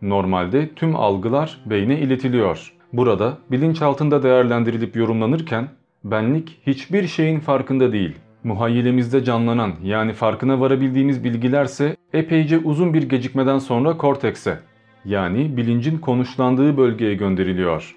Normalde 0.03 0.75
tüm 0.75 0.97
algılar 0.97 1.61
beyne 1.67 2.01
iletiliyor. 2.01 2.75
Burada 2.93 3.39
bilinçaltında 3.51 4.23
değerlendirilip 4.23 4.97
yorumlanırken 4.97 5.69
benlik 6.11 6.61
hiçbir 6.67 7.07
şeyin 7.07 7.41
farkında 7.41 7.93
değil. 7.93 8.15
Muhayyilemizde 8.45 9.25
canlanan 9.25 9.75
yani 9.83 10.13
farkına 10.13 10.61
varabildiğimiz 10.61 11.25
bilgilerse 11.25 11.97
epeyce 12.13 12.59
uzun 12.59 12.95
bir 12.95 13.03
gecikmeden 13.03 13.59
sonra 13.59 13.97
kortekse 13.97 14.59
yani 15.05 15.57
bilincin 15.57 15.99
konuşlandığı 15.99 16.77
bölgeye 16.77 17.15
gönderiliyor. 17.15 17.97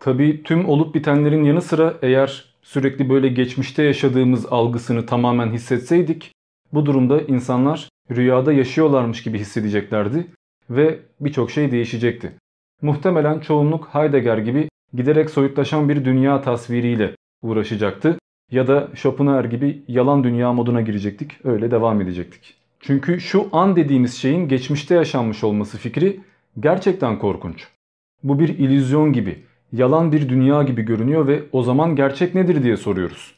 Tabi 0.00 0.42
tüm 0.42 0.68
olup 0.68 0.94
bitenlerin 0.94 1.44
yanı 1.44 1.62
sıra 1.62 1.94
eğer 2.02 2.44
sürekli 2.62 3.08
böyle 3.08 3.28
geçmişte 3.28 3.82
yaşadığımız 3.82 4.46
algısını 4.52 5.06
tamamen 5.06 5.52
hissetseydik 5.52 6.32
bu 6.72 6.86
durumda 6.86 7.20
insanlar 7.20 7.88
rüyada 8.10 8.52
yaşıyorlarmış 8.52 9.22
gibi 9.22 9.38
hissedeceklerdi 9.38 10.26
ve 10.70 10.98
birçok 11.20 11.50
şey 11.50 11.70
değişecekti. 11.72 12.32
Muhtemelen 12.82 13.40
çoğunluk 13.40 13.88
Heidegger 13.92 14.38
gibi 14.38 14.68
giderek 14.94 15.30
soyutlaşan 15.30 15.88
bir 15.88 16.04
dünya 16.04 16.40
tasviriyle 16.40 17.16
uğraşacaktı 17.42 18.18
ya 18.50 18.66
da 18.66 18.88
Schopenhauer 18.94 19.44
gibi 19.44 19.82
yalan 19.88 20.24
dünya 20.24 20.52
moduna 20.52 20.80
girecektik 20.80 21.32
öyle 21.44 21.70
devam 21.70 22.00
edecektik. 22.00 22.54
Çünkü 22.80 23.20
şu 23.20 23.48
an 23.52 23.76
dediğimiz 23.76 24.14
şeyin 24.14 24.48
geçmişte 24.48 24.94
yaşanmış 24.94 25.44
olması 25.44 25.78
fikri 25.78 26.20
gerçekten 26.60 27.18
korkunç. 27.18 27.68
Bu 28.22 28.38
bir 28.38 28.48
illüzyon 28.48 29.12
gibi, 29.12 29.42
yalan 29.72 30.12
bir 30.12 30.28
dünya 30.28 30.62
gibi 30.62 30.82
görünüyor 30.82 31.26
ve 31.26 31.42
o 31.52 31.62
zaman 31.62 31.96
gerçek 31.96 32.34
nedir 32.34 32.62
diye 32.62 32.76
soruyoruz. 32.76 33.34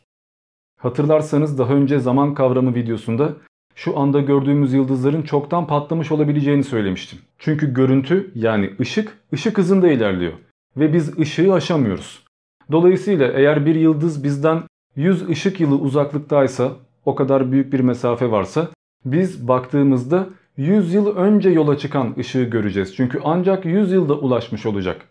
Hatırlarsanız 0.79 1.59
daha 1.59 1.75
önce 1.75 1.99
zaman 1.99 2.35
kavramı 2.35 2.75
videosunda 2.75 3.37
şu 3.75 3.99
anda 3.99 4.21
gördüğümüz 4.21 4.73
yıldızların 4.73 5.23
çoktan 5.23 5.67
patlamış 5.67 6.13
olabileceğini 6.13 6.65
söylemiştim. 6.65 7.19
Çünkü 7.39 7.75
görüntü 7.75 8.31
yani 8.35 8.71
ışık 8.81 9.19
ışık 9.33 9.59
hızında 9.59 9.93
ilerliyor 9.93 10.33
ve 10.77 10.93
biz 10.93 11.19
ışığı 11.19 11.55
aşamıyoruz. 11.55 12.25
Dolayısıyla 12.73 13.33
eğer 13.33 13.67
bir 13.67 13.75
yıldız 13.75 14.25
bizden 14.25 14.63
100 14.97 15.29
ışık 15.29 15.61
yılı 15.61 15.77
uzaklıktaysa 15.77 16.73
o 17.05 17.15
kadar 17.15 17.53
büyük 17.53 17.73
bir 17.73 17.81
mesafe 17.81 18.31
varsa 18.31 18.69
biz 19.05 19.49
baktığımızda 19.49 20.29
100 20.57 20.95
yıl 20.95 21.17
önce 21.17 21.51
yola 21.51 21.79
çıkan 21.79 22.15
ışığı 22.19 22.43
göreceğiz. 22.43 22.97
Çünkü 22.97 23.21
ancak 23.25 23.65
100 23.65 23.93
yılda 23.93 24.15
ulaşmış 24.15 24.67
olacak. 24.67 25.07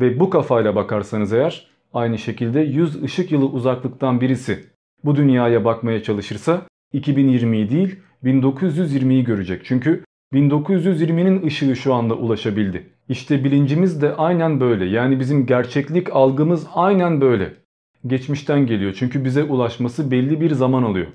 Ve 0.00 0.20
bu 0.20 0.30
kafayla 0.30 0.76
bakarsanız 0.76 1.32
eğer 1.32 1.68
aynı 1.94 2.18
şekilde 2.18 2.60
100 2.60 3.02
ışık 3.02 3.32
yılı 3.32 3.46
uzaklıktan 3.46 4.20
birisi 4.20 4.64
bu 5.04 5.16
dünyaya 5.16 5.64
bakmaya 5.64 6.02
çalışırsa 6.02 6.62
2020'yi 6.94 7.70
değil 7.70 7.96
1920'yi 8.24 9.24
görecek. 9.24 9.64
Çünkü 9.64 10.04
1920'nin 10.32 11.46
ışığı 11.46 11.76
şu 11.76 11.94
anda 11.94 12.14
ulaşabildi. 12.14 12.93
İşte 13.08 13.44
bilincimiz 13.44 14.02
de 14.02 14.14
aynen 14.16 14.60
böyle. 14.60 14.84
Yani 14.84 15.20
bizim 15.20 15.46
gerçeklik 15.46 16.16
algımız 16.16 16.66
aynen 16.74 17.20
böyle. 17.20 17.54
Geçmişten 18.06 18.66
geliyor 18.66 18.94
çünkü 18.98 19.24
bize 19.24 19.42
ulaşması 19.42 20.10
belli 20.10 20.40
bir 20.40 20.50
zaman 20.50 20.82
alıyor. 20.82 21.06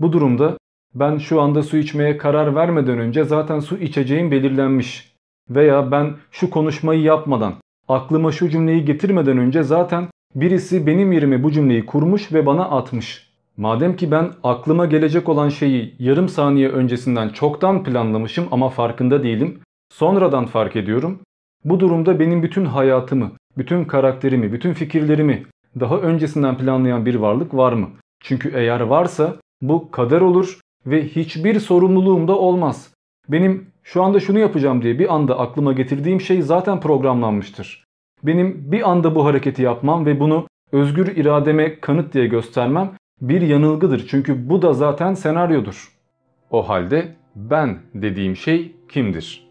Bu 0.00 0.12
durumda 0.12 0.56
ben 0.94 1.18
şu 1.18 1.40
anda 1.40 1.62
su 1.62 1.76
içmeye 1.76 2.16
karar 2.16 2.54
vermeden 2.54 2.98
önce 2.98 3.24
zaten 3.24 3.60
su 3.60 3.76
içeceğim 3.76 4.30
belirlenmiş. 4.30 5.14
Veya 5.50 5.90
ben 5.90 6.16
şu 6.30 6.50
konuşmayı 6.50 7.02
yapmadan, 7.02 7.54
aklıma 7.88 8.32
şu 8.32 8.48
cümleyi 8.48 8.84
getirmeden 8.84 9.38
önce 9.38 9.62
zaten 9.62 10.08
birisi 10.34 10.86
benim 10.86 11.12
yerime 11.12 11.42
bu 11.42 11.52
cümleyi 11.52 11.86
kurmuş 11.86 12.32
ve 12.32 12.46
bana 12.46 12.64
atmış. 12.70 13.30
Madem 13.56 13.96
ki 13.96 14.10
ben 14.10 14.32
aklıma 14.44 14.86
gelecek 14.86 15.28
olan 15.28 15.48
şeyi 15.48 15.94
yarım 15.98 16.28
saniye 16.28 16.68
öncesinden 16.68 17.28
çoktan 17.28 17.84
planlamışım 17.84 18.48
ama 18.50 18.68
farkında 18.68 19.22
değilim. 19.22 19.60
Sonradan 19.92 20.46
fark 20.46 20.76
ediyorum. 20.76 21.20
Bu 21.64 21.80
durumda 21.80 22.20
benim 22.20 22.42
bütün 22.42 22.64
hayatımı, 22.64 23.32
bütün 23.58 23.84
karakterimi, 23.84 24.52
bütün 24.52 24.72
fikirlerimi 24.72 25.46
daha 25.80 25.96
öncesinden 25.96 26.58
planlayan 26.58 27.06
bir 27.06 27.14
varlık 27.14 27.54
var 27.54 27.72
mı? 27.72 27.88
Çünkü 28.20 28.52
eğer 28.54 28.80
varsa 28.80 29.36
bu 29.62 29.90
kader 29.90 30.20
olur 30.20 30.60
ve 30.86 31.08
hiçbir 31.08 31.60
sorumluluğum 31.60 32.28
da 32.28 32.38
olmaz. 32.38 32.94
Benim 33.28 33.66
şu 33.82 34.02
anda 34.02 34.20
şunu 34.20 34.38
yapacağım 34.38 34.82
diye 34.82 34.98
bir 34.98 35.14
anda 35.14 35.38
aklıma 35.38 35.72
getirdiğim 35.72 36.20
şey 36.20 36.42
zaten 36.42 36.80
programlanmıştır. 36.80 37.84
Benim 38.22 38.72
bir 38.72 38.90
anda 38.90 39.14
bu 39.14 39.24
hareketi 39.24 39.62
yapmam 39.62 40.06
ve 40.06 40.20
bunu 40.20 40.46
özgür 40.72 41.16
irademe 41.16 41.80
kanıt 41.80 42.14
diye 42.14 42.26
göstermem 42.26 42.90
bir 43.20 43.40
yanılgıdır. 43.40 44.06
Çünkü 44.08 44.48
bu 44.48 44.62
da 44.62 44.72
zaten 44.72 45.14
senaryodur. 45.14 45.92
O 46.50 46.68
halde 46.68 47.16
ben 47.36 47.78
dediğim 47.94 48.36
şey 48.36 48.72
kimdir? 48.88 49.49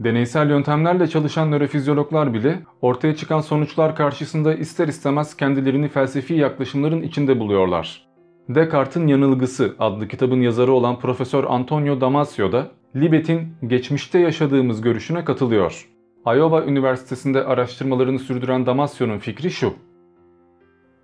Deneysel 0.00 0.50
yöntemlerle 0.50 1.06
çalışan 1.06 1.50
nörofizyologlar 1.50 2.34
bile 2.34 2.62
ortaya 2.82 3.16
çıkan 3.16 3.40
sonuçlar 3.40 3.96
karşısında 3.96 4.54
ister 4.54 4.88
istemez 4.88 5.36
kendilerini 5.36 5.88
felsefi 5.88 6.34
yaklaşımların 6.34 7.02
içinde 7.02 7.40
buluyorlar. 7.40 8.06
Descartes'in 8.48 9.06
Yanılgısı 9.06 9.74
adlı 9.78 10.08
kitabın 10.08 10.40
yazarı 10.40 10.72
olan 10.72 10.98
Profesör 10.98 11.44
Antonio 11.44 12.00
Damasio 12.00 12.52
da 12.52 12.70
Libet'in 12.96 13.48
geçmişte 13.66 14.18
yaşadığımız 14.18 14.80
görüşüne 14.80 15.24
katılıyor. 15.24 15.88
Iowa 16.26 16.64
Üniversitesi'nde 16.64 17.44
araştırmalarını 17.44 18.18
sürdüren 18.18 18.66
Damasio'nun 18.66 19.18
fikri 19.18 19.50
şu. 19.50 19.74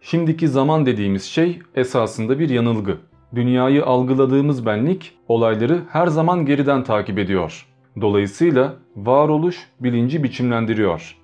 Şimdiki 0.00 0.48
zaman 0.48 0.86
dediğimiz 0.86 1.24
şey 1.24 1.58
esasında 1.74 2.38
bir 2.38 2.48
yanılgı. 2.48 2.96
Dünyayı 3.34 3.84
algıladığımız 3.86 4.66
benlik 4.66 5.18
olayları 5.28 5.82
her 5.88 6.06
zaman 6.06 6.46
geriden 6.46 6.84
takip 6.84 7.18
ediyor. 7.18 7.69
Dolayısıyla 8.00 8.76
varoluş 8.96 9.68
bilinci 9.80 10.22
biçimlendiriyor. 10.22 11.16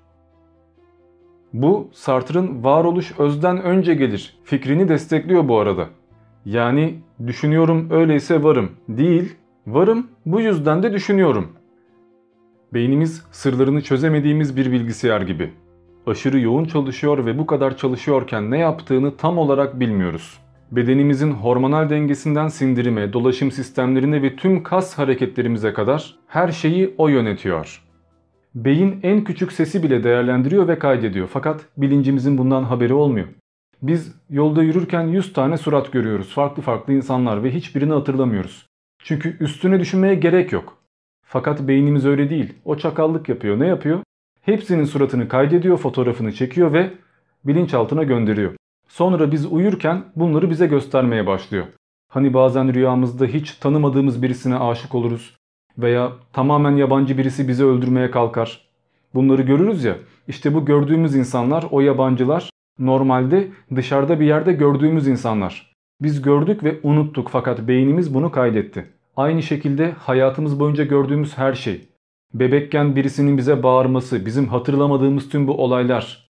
Bu 1.53 1.89
Sartre'ın 1.93 2.65
varoluş 2.65 3.19
özden 3.19 3.63
önce 3.63 3.95
gelir 3.95 4.39
fikrini 4.45 4.89
destekliyor 4.89 5.49
bu 5.49 5.59
arada. 5.59 5.89
Yani 6.45 6.95
düşünüyorum 7.27 7.89
öyleyse 7.91 8.43
varım 8.43 8.71
değil, 8.89 9.35
varım 9.67 10.07
bu 10.27 10.41
yüzden 10.41 10.83
de 10.83 10.93
düşünüyorum. 10.93 11.53
Beynimiz 12.75 13.25
sırlarını 13.31 13.83
çözemediğimiz 13.83 14.57
bir 14.57 14.73
bilgisayar 14.73 15.21
gibi. 15.21 15.51
Aşırı 16.07 16.41
yoğun 16.41 16.65
çalışıyor 16.65 17.27
ve 17.27 17.39
bu 17.39 17.47
kadar 17.47 17.77
çalışıyorken 17.77 18.51
ne 18.51 18.59
yaptığını 18.59 19.17
tam 19.17 19.39
olarak 19.39 19.81
bilmiyoruz. 19.81 20.46
Bedenimizin 20.73 21.31
hormonal 21.31 21.91
dengesinden 21.91 22.49
sindirime, 22.49 23.13
dolaşım 23.13 23.51
sistemlerine 23.51 24.23
ve 24.23 24.37
tüm 24.37 24.63
kas 24.63 24.99
hareketlerimize 24.99 25.73
kadar 25.73 26.15
her 26.27 26.53
şeyi 26.53 26.95
o 26.99 27.09
yönetiyor. 27.09 27.83
Beyin 28.55 29.01
en 29.03 29.25
küçük 29.25 29.53
sesi 29.53 29.83
bile 29.83 30.05
değerlendiriyor 30.05 30.69
ve 30.69 30.79
kaydediyor 30.79 31.29
fakat 31.33 31.67
bilincimizin 31.77 32.39
bundan 32.39 32.63
haberi 32.63 32.95
olmuyor. 32.95 33.29
Biz 33.83 34.15
yolda 34.31 34.63
yürürken 34.63 35.07
100 35.07 35.33
tane 35.33 35.57
surat 35.57 35.93
görüyoruz. 35.93 36.35
Farklı 36.35 36.63
farklı 36.63 36.93
insanlar 36.93 37.45
ve 37.45 37.55
hiçbirini 37.55 37.93
hatırlamıyoruz. 37.93 38.67
Çünkü 39.05 39.37
üstüne 39.41 39.81
düşünmeye 39.81 40.15
gerek 40.15 40.53
yok. 40.53 40.79
Fakat 41.23 41.69
beynimiz 41.69 42.07
öyle 42.07 42.31
değil. 42.31 42.55
O 42.65 42.77
çakallık 42.77 43.29
yapıyor. 43.29 43.61
Ne 43.61 43.67
yapıyor? 43.67 44.01
Hepsinin 44.43 44.85
suratını 44.85 45.29
kaydediyor, 45.29 45.77
fotoğrafını 45.77 46.33
çekiyor 46.33 46.73
ve 46.73 46.91
bilinçaltına 47.45 48.03
gönderiyor. 48.03 48.53
Sonra 48.97 49.33
biz 49.33 49.47
uyurken 49.47 50.05
bunları 50.17 50.51
bize 50.51 50.67
göstermeye 50.67 51.27
başlıyor. 51.27 51.67
Hani 52.09 52.35
bazen 52.35 52.75
rüyamızda 52.75 53.27
hiç 53.27 53.53
tanımadığımız 53.53 54.23
birisine 54.23 54.57
aşık 54.57 54.95
oluruz 54.95 55.37
veya 55.79 56.13
tamamen 56.33 56.77
yabancı 56.77 57.19
birisi 57.19 57.49
bizi 57.49 57.65
öldürmeye 57.65 58.11
kalkar. 58.11 58.69
Bunları 59.15 59.43
görürüz 59.43 59.85
ya. 59.85 59.97
İşte 60.29 60.55
bu 60.55 60.65
gördüğümüz 60.65 61.15
insanlar, 61.15 61.67
o 61.71 61.81
yabancılar 61.81 62.51
Normalde 62.79 63.49
dışarıda 63.77 64.21
bir 64.21 64.27
yerde 64.27 64.53
gördüğümüz 64.53 65.09
insanlar. 65.09 65.73
Biz 66.03 66.23
gördük 66.23 66.65
ve 66.65 66.81
unuttuk 66.83 67.29
fakat 67.29 67.69
beynimiz 67.69 68.15
bunu 68.15 68.31
kaydetti. 68.31 68.87
Aynı 69.17 69.43
şekilde 69.43 69.93
hayatımız 69.93 70.61
boyunca 70.61 70.85
gördüğümüz 70.85 71.39
her 71.39 71.55
şey. 71.55 71.89
Bebekken 72.35 72.97
birisinin 72.97 73.39
bize 73.39 73.63
bağırması, 73.63 74.27
bizim 74.27 74.49
hatırlamadığımız 74.49 75.29
tüm 75.29 75.49
bu 75.49 75.65
olaylar, 75.65 76.26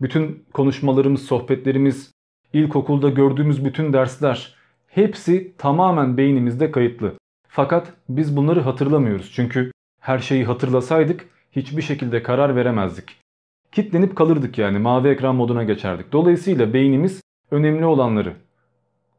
bütün 0.00 0.44
konuşmalarımız, 0.52 1.22
sohbetlerimiz, 1.22 2.12
ilkokulda 2.52 3.08
gördüğümüz 3.08 3.64
bütün 3.64 3.92
dersler 3.92 4.54
hepsi 4.88 5.54
tamamen 5.58 6.16
beynimizde 6.16 6.70
kayıtlı. 6.70 7.12
Fakat 7.48 7.92
biz 8.08 8.36
bunları 8.36 8.60
hatırlamıyoruz 8.60 9.32
çünkü 9.34 9.72
her 10.00 10.18
şeyi 10.18 10.44
hatırlasaydık 10.44 11.28
hiçbir 11.52 11.82
şekilde 11.82 12.22
karar 12.22 12.56
veremezdik. 12.56 13.16
Kitlenip 13.72 14.16
kalırdık 14.16 14.58
yani 14.58 14.78
mavi 14.78 15.08
ekran 15.08 15.34
moduna 15.36 15.64
geçerdik. 15.64 16.12
Dolayısıyla 16.12 16.72
beynimiz 16.72 17.20
önemli 17.50 17.84
olanları, 17.84 18.32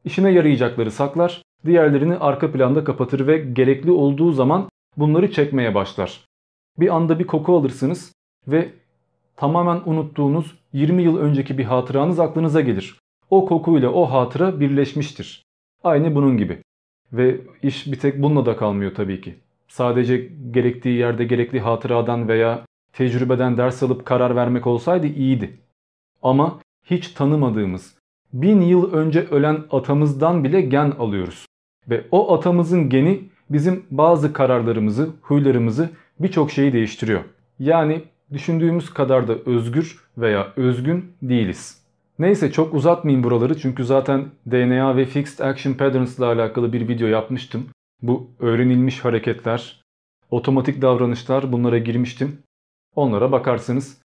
işine 0.05 0.31
yarayacakları 0.31 0.91
saklar, 0.91 1.41
diğerlerini 1.65 2.17
arka 2.17 2.51
planda 2.51 2.83
kapatır 2.83 3.27
ve 3.27 3.37
gerekli 3.37 3.91
olduğu 3.91 4.31
zaman 4.31 4.69
bunları 4.97 5.31
çekmeye 5.31 5.75
başlar. 5.75 6.25
Bir 6.79 6.95
anda 6.95 7.19
bir 7.19 7.27
koku 7.27 7.57
alırsınız 7.57 8.13
ve 8.47 8.69
tamamen 9.35 9.81
unuttuğunuz 9.85 10.55
20 10.73 11.03
yıl 11.03 11.17
önceki 11.17 11.57
bir 11.57 11.63
hatıranız 11.63 12.19
aklınıza 12.19 12.61
gelir. 12.61 12.99
O 13.29 13.45
kokuyla 13.45 13.89
o 13.89 14.05
hatıra 14.05 14.59
birleşmiştir. 14.59 15.43
Aynı 15.83 16.15
bunun 16.15 16.37
gibi. 16.37 16.61
Ve 17.13 17.41
iş 17.63 17.91
bir 17.91 17.99
tek 17.99 18.21
bununla 18.21 18.45
da 18.45 18.57
kalmıyor 18.57 18.95
tabii 18.95 19.21
ki. 19.21 19.35
Sadece 19.67 20.29
gerektiği 20.51 20.97
yerde 20.97 21.23
gerekli 21.23 21.59
hatıradan 21.59 22.27
veya 22.27 22.65
tecrübeden 22.93 23.57
ders 23.57 23.83
alıp 23.83 24.05
karar 24.05 24.35
vermek 24.35 24.67
olsaydı 24.67 25.07
iyiydi. 25.07 25.59
Ama 26.23 26.59
hiç 26.83 27.07
tanımadığımız, 27.07 27.97
bin 28.33 28.61
yıl 28.61 28.93
önce 28.93 29.21
ölen 29.21 29.63
atamızdan 29.71 30.43
bile 30.43 30.61
gen 30.61 30.91
alıyoruz. 30.91 31.45
Ve 31.89 32.03
o 32.11 32.33
atamızın 32.33 32.89
geni 32.89 33.29
bizim 33.49 33.85
bazı 33.91 34.33
kararlarımızı, 34.33 35.09
huylarımızı 35.21 35.89
birçok 36.19 36.51
şeyi 36.51 36.73
değiştiriyor. 36.73 37.23
Yani 37.59 38.01
düşündüğümüz 38.33 38.93
kadar 38.93 39.27
da 39.27 39.35
özgür 39.45 39.99
veya 40.17 40.53
özgün 40.55 41.13
değiliz. 41.21 41.85
Neyse 42.19 42.51
çok 42.51 42.73
uzatmayayım 42.73 43.23
buraları 43.23 43.57
çünkü 43.57 43.85
zaten 43.85 44.25
DNA 44.51 44.97
ve 44.97 45.05
Fixed 45.05 45.39
Action 45.39 45.73
Patterns 45.73 46.17
ile 46.17 46.25
alakalı 46.25 46.73
bir 46.73 46.87
video 46.87 47.07
yapmıştım. 47.07 47.67
Bu 48.01 48.29
öğrenilmiş 48.39 49.05
hareketler, 49.05 49.81
otomatik 50.31 50.81
davranışlar 50.81 51.51
bunlara 51.51 51.77
girmiştim. 51.77 52.37
Onlara 52.95 53.31
bakarsınız. 53.31 54.01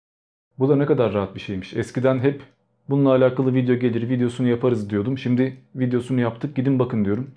Bu 0.58 0.68
da 0.68 0.76
ne 0.76 0.86
kadar 0.86 1.12
rahat 1.12 1.34
bir 1.34 1.40
şeymiş. 1.40 1.74
Eskiden 1.74 2.18
hep 2.18 2.42
bununla 2.88 3.10
alakalı 3.10 3.54
video 3.54 3.74
gelir 3.76 4.08
videosunu 4.08 4.48
yaparız 4.48 4.90
diyordum. 4.90 5.18
Şimdi 5.18 5.56
videosunu 5.74 6.20
yaptık 6.20 6.56
gidin 6.56 6.78
bakın 6.78 7.04
diyorum. 7.04 7.30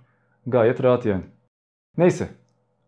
Gayet 0.47 0.83
rahat 0.83 1.05
yani. 1.05 1.23
Neyse 1.97 2.29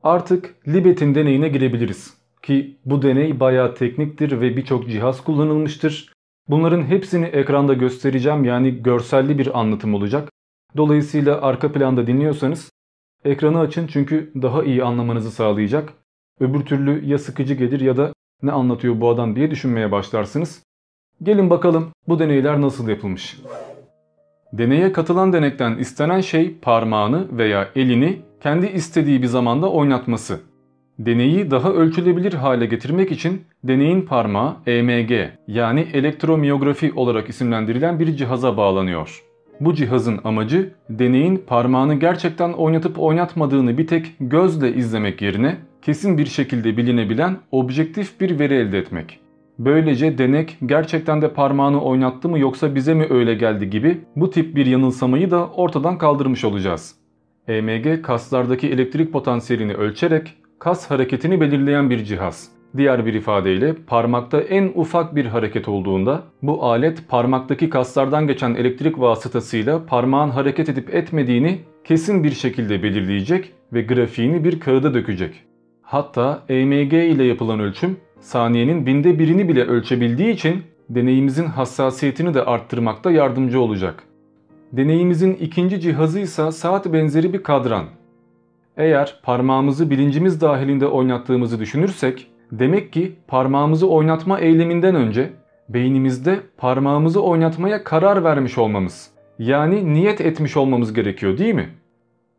artık 0.03 0.67
Libet'in 0.67 1.15
deneyine 1.15 1.50
girebiliriz. 1.50 2.19
Ki 2.41 2.77
bu 2.86 3.01
deney 3.01 3.39
bayağı 3.39 3.75
tekniktir 3.75 4.41
ve 4.41 4.58
birçok 4.58 4.89
cihaz 4.89 5.24
kullanılmıştır. 5.24 6.13
Bunların 6.50 6.84
hepsini 6.84 7.25
ekranda 7.25 7.74
göstereceğim 7.74 8.43
yani 8.43 8.84
görselli 8.84 9.39
bir 9.39 9.60
anlatım 9.60 9.93
olacak. 9.93 10.29
Dolayısıyla 10.77 11.41
arka 11.41 11.72
planda 11.72 12.08
dinliyorsanız 12.08 12.72
ekranı 13.25 13.60
açın 13.60 13.88
çünkü 13.88 14.31
daha 14.41 14.63
iyi 14.63 14.84
anlamanızı 14.84 15.31
sağlayacak. 15.31 15.93
Öbür 16.39 16.65
türlü 16.65 17.05
ya 17.05 17.17
sıkıcı 17.17 17.53
gelir 17.53 17.79
ya 17.79 17.98
da 17.98 18.13
ne 18.43 18.51
anlatıyor 18.51 19.01
bu 19.01 19.10
adam 19.10 19.36
diye 19.36 19.51
düşünmeye 19.51 19.91
başlarsınız. 19.91 20.63
Gelin 21.24 21.50
bakalım 21.50 21.91
bu 22.08 22.19
deneyler 22.19 22.62
nasıl 22.62 22.88
yapılmış. 22.88 23.39
Deneye 24.53 24.91
katılan 24.91 25.34
denekten 25.34 25.77
istenen 25.77 26.22
şey 26.22 26.55
parmağını 26.62 27.38
veya 27.38 27.69
elini 27.75 28.22
kendi 28.43 28.65
istediği 28.65 29.22
bir 29.22 29.27
zamanda 29.27 29.72
oynatması. 29.72 30.39
Deneyi 31.00 31.51
daha 31.51 31.74
ölçülebilir 31.74 32.34
hale 32.34 32.65
getirmek 32.65 33.12
için 33.12 33.41
deneyin 33.63 34.01
parmağı 34.01 34.56
EMG 34.68 35.12
yani 35.48 35.88
elektromiyografi 35.94 36.94
olarak 36.96 37.29
isimlendirilen 37.29 38.00
bir 38.00 38.15
cihaza 38.15 38.58
bağlanıyor. 38.58 39.24
Bu 39.60 39.74
cihazın 39.74 40.20
amacı 40.24 40.74
deneyin 40.89 41.44
parmağını 41.48 41.96
gerçekten 41.96 42.53
oynatıp 42.53 43.00
oynatmadığını 43.00 43.77
bir 43.77 43.88
tek 43.88 44.05
gözle 44.20 44.74
izlemek 44.74 45.22
yerine 45.22 45.57
kesin 45.81 46.18
bir 46.18 46.25
şekilde 46.25 46.77
bilinebilen 46.77 47.38
objektif 47.51 48.22
bir 48.22 48.40
veri 48.40 48.53
elde 48.53 48.77
etmek. 48.77 49.20
Böylece 49.59 50.18
denek 50.18 50.57
gerçekten 50.66 51.22
de 51.22 51.33
parmağını 51.33 51.81
oynattı 51.81 52.29
mı 52.29 52.40
yoksa 52.40 52.75
bize 52.75 52.94
mi 52.94 53.07
öyle 53.09 53.33
geldi 53.33 53.70
gibi 53.70 53.98
bu 54.16 54.29
tip 54.29 54.55
bir 54.55 54.66
yanılsamayı 54.66 55.31
da 55.31 55.48
ortadan 55.48 55.98
kaldırmış 55.98 56.46
olacağız. 56.46 56.96
EMG 57.48 58.01
kaslardaki 58.01 58.70
elektrik 58.70 59.14
potansiyelini 59.14 59.74
ölçerek 59.74 60.35
kas 60.59 60.91
hareketini 60.91 61.41
belirleyen 61.41 61.89
bir 61.89 62.03
cihaz. 62.03 62.51
Diğer 62.77 63.05
bir 63.05 63.13
ifadeyle 63.13 63.75
parmakta 63.87 64.41
en 64.41 64.72
ufak 64.75 65.15
bir 65.15 65.25
hareket 65.25 65.67
olduğunda 65.67 66.24
bu 66.41 66.63
alet 66.63 67.07
parmaktaki 67.07 67.69
kaslardan 67.69 68.27
geçen 68.27 68.55
elektrik 68.55 69.00
vasıtasıyla 69.00 69.85
parmağın 69.85 70.29
hareket 70.29 70.69
edip 70.69 70.95
etmediğini 70.95 71.59
kesin 71.83 72.24
bir 72.24 72.31
şekilde 72.31 72.83
belirleyecek 72.83 73.53
ve 73.74 73.81
grafiğini 73.81 74.43
bir 74.43 74.59
kağıda 74.59 74.93
dökecek. 74.93 75.43
Hatta 75.81 76.43
EMG 76.50 76.93
ile 76.93 77.24
yapılan 77.24 77.59
ölçüm 77.59 77.98
saniyenin 78.19 78.85
binde 78.85 79.19
birini 79.19 79.50
bile 79.50 79.63
ölçebildiği 79.63 80.33
için 80.33 80.63
deneyimizin 80.89 81.45
hassasiyetini 81.45 82.33
de 82.33 82.45
arttırmakta 82.45 83.11
yardımcı 83.11 83.61
olacak. 83.61 84.03
Deneyimizin 84.72 85.33
ikinci 85.33 85.81
cihazı 85.81 86.19
ise 86.19 86.51
saat 86.51 86.93
benzeri 86.93 87.33
bir 87.33 87.43
kadran. 87.43 87.85
Eğer 88.79 89.20
parmağımızı 89.24 89.89
bilincimiz 89.89 90.42
dahilinde 90.42 90.87
oynattığımızı 90.87 91.59
düşünürsek 91.59 92.27
demek 92.51 92.94
ki 92.94 93.15
parmağımızı 93.27 93.89
oynatma 93.89 94.39
eyleminden 94.39 94.96
önce 94.96 95.33
beynimizde 95.70 96.39
parmağımızı 96.57 97.22
oynatmaya 97.22 97.83
karar 97.83 98.24
vermiş 98.24 98.57
olmamız 98.57 99.11
yani 99.39 99.94
niyet 99.94 100.22
etmiş 100.22 100.57
olmamız 100.57 100.94
gerekiyor 100.94 101.37
değil 101.37 101.53
mi? 101.53 101.70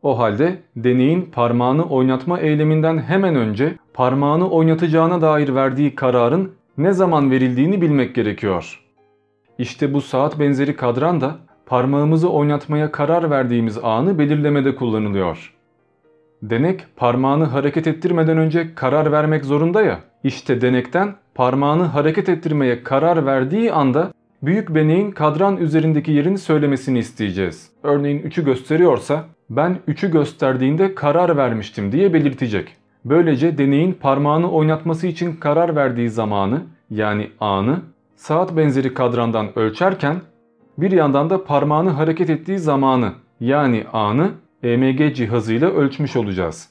O 0.03 0.19
halde 0.19 0.57
deneyin 0.75 1.21
parmağını 1.21 1.85
oynatma 1.85 2.39
eyleminden 2.39 2.97
hemen 2.97 3.35
önce 3.35 3.75
parmağını 3.93 4.49
oynatacağına 4.49 5.21
dair 5.21 5.55
verdiği 5.55 5.95
kararın 5.95 6.51
ne 6.77 6.93
zaman 6.93 7.31
verildiğini 7.31 7.81
bilmek 7.81 8.15
gerekiyor. 8.15 8.83
İşte 9.57 9.93
bu 9.93 10.01
saat 10.01 10.39
benzeri 10.39 10.75
kadran 10.75 11.21
da 11.21 11.37
parmağımızı 11.65 12.29
oynatmaya 12.29 12.91
karar 12.91 13.29
verdiğimiz 13.29 13.77
anı 13.83 14.19
belirlemede 14.19 14.75
kullanılıyor. 14.75 15.60
Denek 16.41 16.85
parmağını 16.95 17.45
hareket 17.45 17.87
ettirmeden 17.87 18.37
önce 18.37 18.75
karar 18.75 19.11
vermek 19.11 19.45
zorunda 19.45 19.81
ya. 19.81 19.99
İşte 20.23 20.61
denekten 20.61 21.15
parmağını 21.35 21.83
hareket 21.83 22.29
ettirmeye 22.29 22.83
karar 22.83 23.25
verdiği 23.25 23.71
anda 23.71 24.11
büyük 24.43 24.75
beneğin 24.75 25.11
kadran 25.11 25.57
üzerindeki 25.57 26.11
yerini 26.11 26.37
söylemesini 26.37 26.99
isteyeceğiz. 26.99 27.69
Örneğin 27.83 28.19
3'ü 28.19 28.45
gösteriyorsa 28.45 29.23
ben 29.49 29.77
3'ü 29.87 30.11
gösterdiğinde 30.11 30.95
karar 30.95 31.37
vermiştim 31.37 31.91
diye 31.91 32.13
belirtecek. 32.13 32.75
Böylece 33.05 33.57
deneyin 33.57 33.93
parmağını 33.93 34.51
oynatması 34.51 35.07
için 35.07 35.35
karar 35.35 35.75
verdiği 35.75 36.09
zamanı 36.09 36.61
yani 36.89 37.29
anı 37.39 37.79
saat 38.15 38.57
benzeri 38.57 38.93
kadrandan 38.93 39.59
ölçerken 39.59 40.15
bir 40.77 40.91
yandan 40.91 41.29
da 41.29 41.43
parmağını 41.43 41.89
hareket 41.89 42.29
ettiği 42.29 42.59
zamanı 42.59 43.11
yani 43.39 43.85
anı 43.93 44.31
EMG 44.63 45.15
cihazıyla 45.15 45.69
ölçmüş 45.69 46.15
olacağız. 46.15 46.69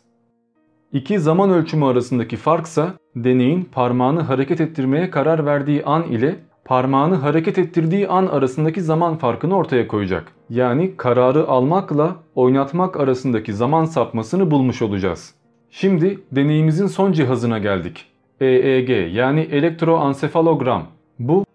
İki 0.92 1.18
zaman 1.18 1.50
ölçümü 1.50 1.84
arasındaki 1.84 2.36
farksa 2.36 2.94
deneyin 3.16 3.68
parmağını 3.72 4.20
hareket 4.20 4.60
ettirmeye 4.60 5.10
karar 5.10 5.46
verdiği 5.46 5.84
an 5.84 6.02
ile 6.02 6.36
parmağını 6.64 7.14
hareket 7.14 7.58
ettirdiği 7.58 8.08
an 8.08 8.26
arasındaki 8.26 8.82
zaman 8.82 9.16
farkını 9.16 9.56
ortaya 9.56 9.88
koyacak. 9.88 10.32
Yani 10.50 10.96
kararı 10.96 11.48
almakla 11.48 12.16
oynatmak 12.34 13.00
arasındaki 13.00 13.52
zaman 13.52 13.84
sapmasını 13.84 14.50
bulmuş 14.50 14.82
olacağız. 14.82 15.34
Şimdi 15.70 16.18
deneyimizin 16.32 16.86
son 16.86 17.12
cihazına 17.12 17.58
geldik. 17.58 18.06
EEG 18.40 19.14
yani 19.16 19.40
elektroansefalogram. 19.40 20.86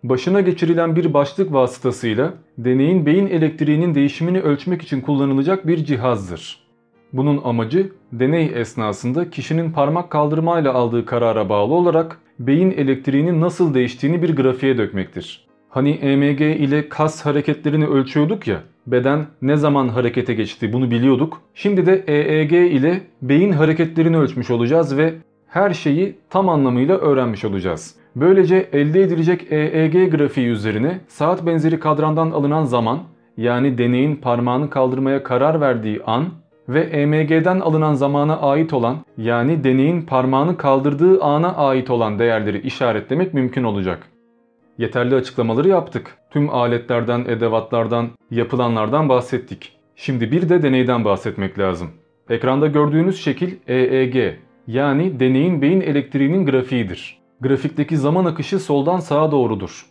Başına 0.09 0.41
geçirilen 0.41 0.95
bir 0.95 1.13
başlık 1.13 1.53
vasıtasıyla 1.53 2.33
deneyin 2.57 3.05
beyin 3.05 3.27
elektriğinin 3.27 3.95
değişimini 3.95 4.41
ölçmek 4.41 4.81
için 4.81 5.01
kullanılacak 5.01 5.67
bir 5.67 5.85
cihazdır. 5.85 6.59
Bunun 7.13 7.41
amacı 7.43 7.91
deney 8.11 8.51
esnasında 8.55 9.29
kişinin 9.29 9.71
parmak 9.71 10.09
kaldırmayla 10.09 10.73
aldığı 10.73 11.05
karara 11.05 11.49
bağlı 11.49 11.73
olarak 11.73 12.19
beyin 12.39 12.71
elektriğinin 12.71 13.41
nasıl 13.41 13.73
değiştiğini 13.73 14.21
bir 14.21 14.35
grafiğe 14.35 14.77
dökmektir. 14.77 15.47
Hani 15.69 15.91
EMG 15.91 16.41
ile 16.41 16.89
kas 16.89 17.25
hareketlerini 17.25 17.85
ölçüyorduk 17.85 18.47
ya, 18.47 18.63
beden 18.87 19.25
ne 19.41 19.57
zaman 19.57 19.87
harekete 19.87 20.33
geçti 20.33 20.73
bunu 20.73 20.91
biliyorduk. 20.91 21.41
Şimdi 21.53 21.85
de 21.85 22.03
EEG 22.07 22.51
ile 22.51 23.01
beyin 23.21 23.51
hareketlerini 23.51 24.17
ölçmüş 24.17 24.49
olacağız 24.49 24.97
ve 24.97 25.13
her 25.47 25.73
şeyi 25.73 26.15
tam 26.29 26.49
anlamıyla 26.49 26.97
öğrenmiş 26.97 27.45
olacağız. 27.45 28.04
Böylece 28.15 28.69
elde 28.73 29.01
edilecek 29.01 29.51
EEG 29.51 30.11
grafiği 30.11 30.47
üzerine 30.47 30.99
saat 31.07 31.45
benzeri 31.45 31.79
kadrandan 31.79 32.31
alınan 32.31 32.63
zaman 32.63 32.99
yani 33.37 33.77
deneyin 33.77 34.15
parmağını 34.15 34.69
kaldırmaya 34.69 35.23
karar 35.23 35.61
verdiği 35.61 36.03
an 36.03 36.25
ve 36.69 36.81
EMG'den 36.81 37.59
alınan 37.59 37.93
zamana 37.93 38.37
ait 38.41 38.73
olan 38.73 38.97
yani 39.17 39.63
deneyin 39.63 40.01
parmağını 40.01 40.57
kaldırdığı 40.57 41.21
ana 41.23 41.55
ait 41.55 41.89
olan 41.89 42.19
değerleri 42.19 42.61
işaretlemek 42.61 43.33
mümkün 43.33 43.63
olacak. 43.63 44.07
Yeterli 44.77 45.15
açıklamaları 45.15 45.67
yaptık. 45.67 46.17
Tüm 46.31 46.49
aletlerden, 46.49 47.19
edevatlardan, 47.19 48.09
yapılanlardan 48.31 49.09
bahsettik. 49.09 49.77
Şimdi 49.95 50.31
bir 50.31 50.49
de 50.49 50.63
deneyden 50.63 51.05
bahsetmek 51.05 51.59
lazım. 51.59 51.89
Ekranda 52.29 52.67
gördüğünüz 52.67 53.23
şekil 53.23 53.55
EEG 53.67 54.33
yani 54.67 55.19
deneyin 55.19 55.61
beyin 55.61 55.81
elektriğinin 55.81 56.45
grafiğidir. 56.45 57.24
Grafikteki 57.41 57.97
zaman 57.97 58.25
akışı 58.25 58.59
soldan 58.59 58.99
sağa 58.99 59.31
doğrudur. 59.31 59.85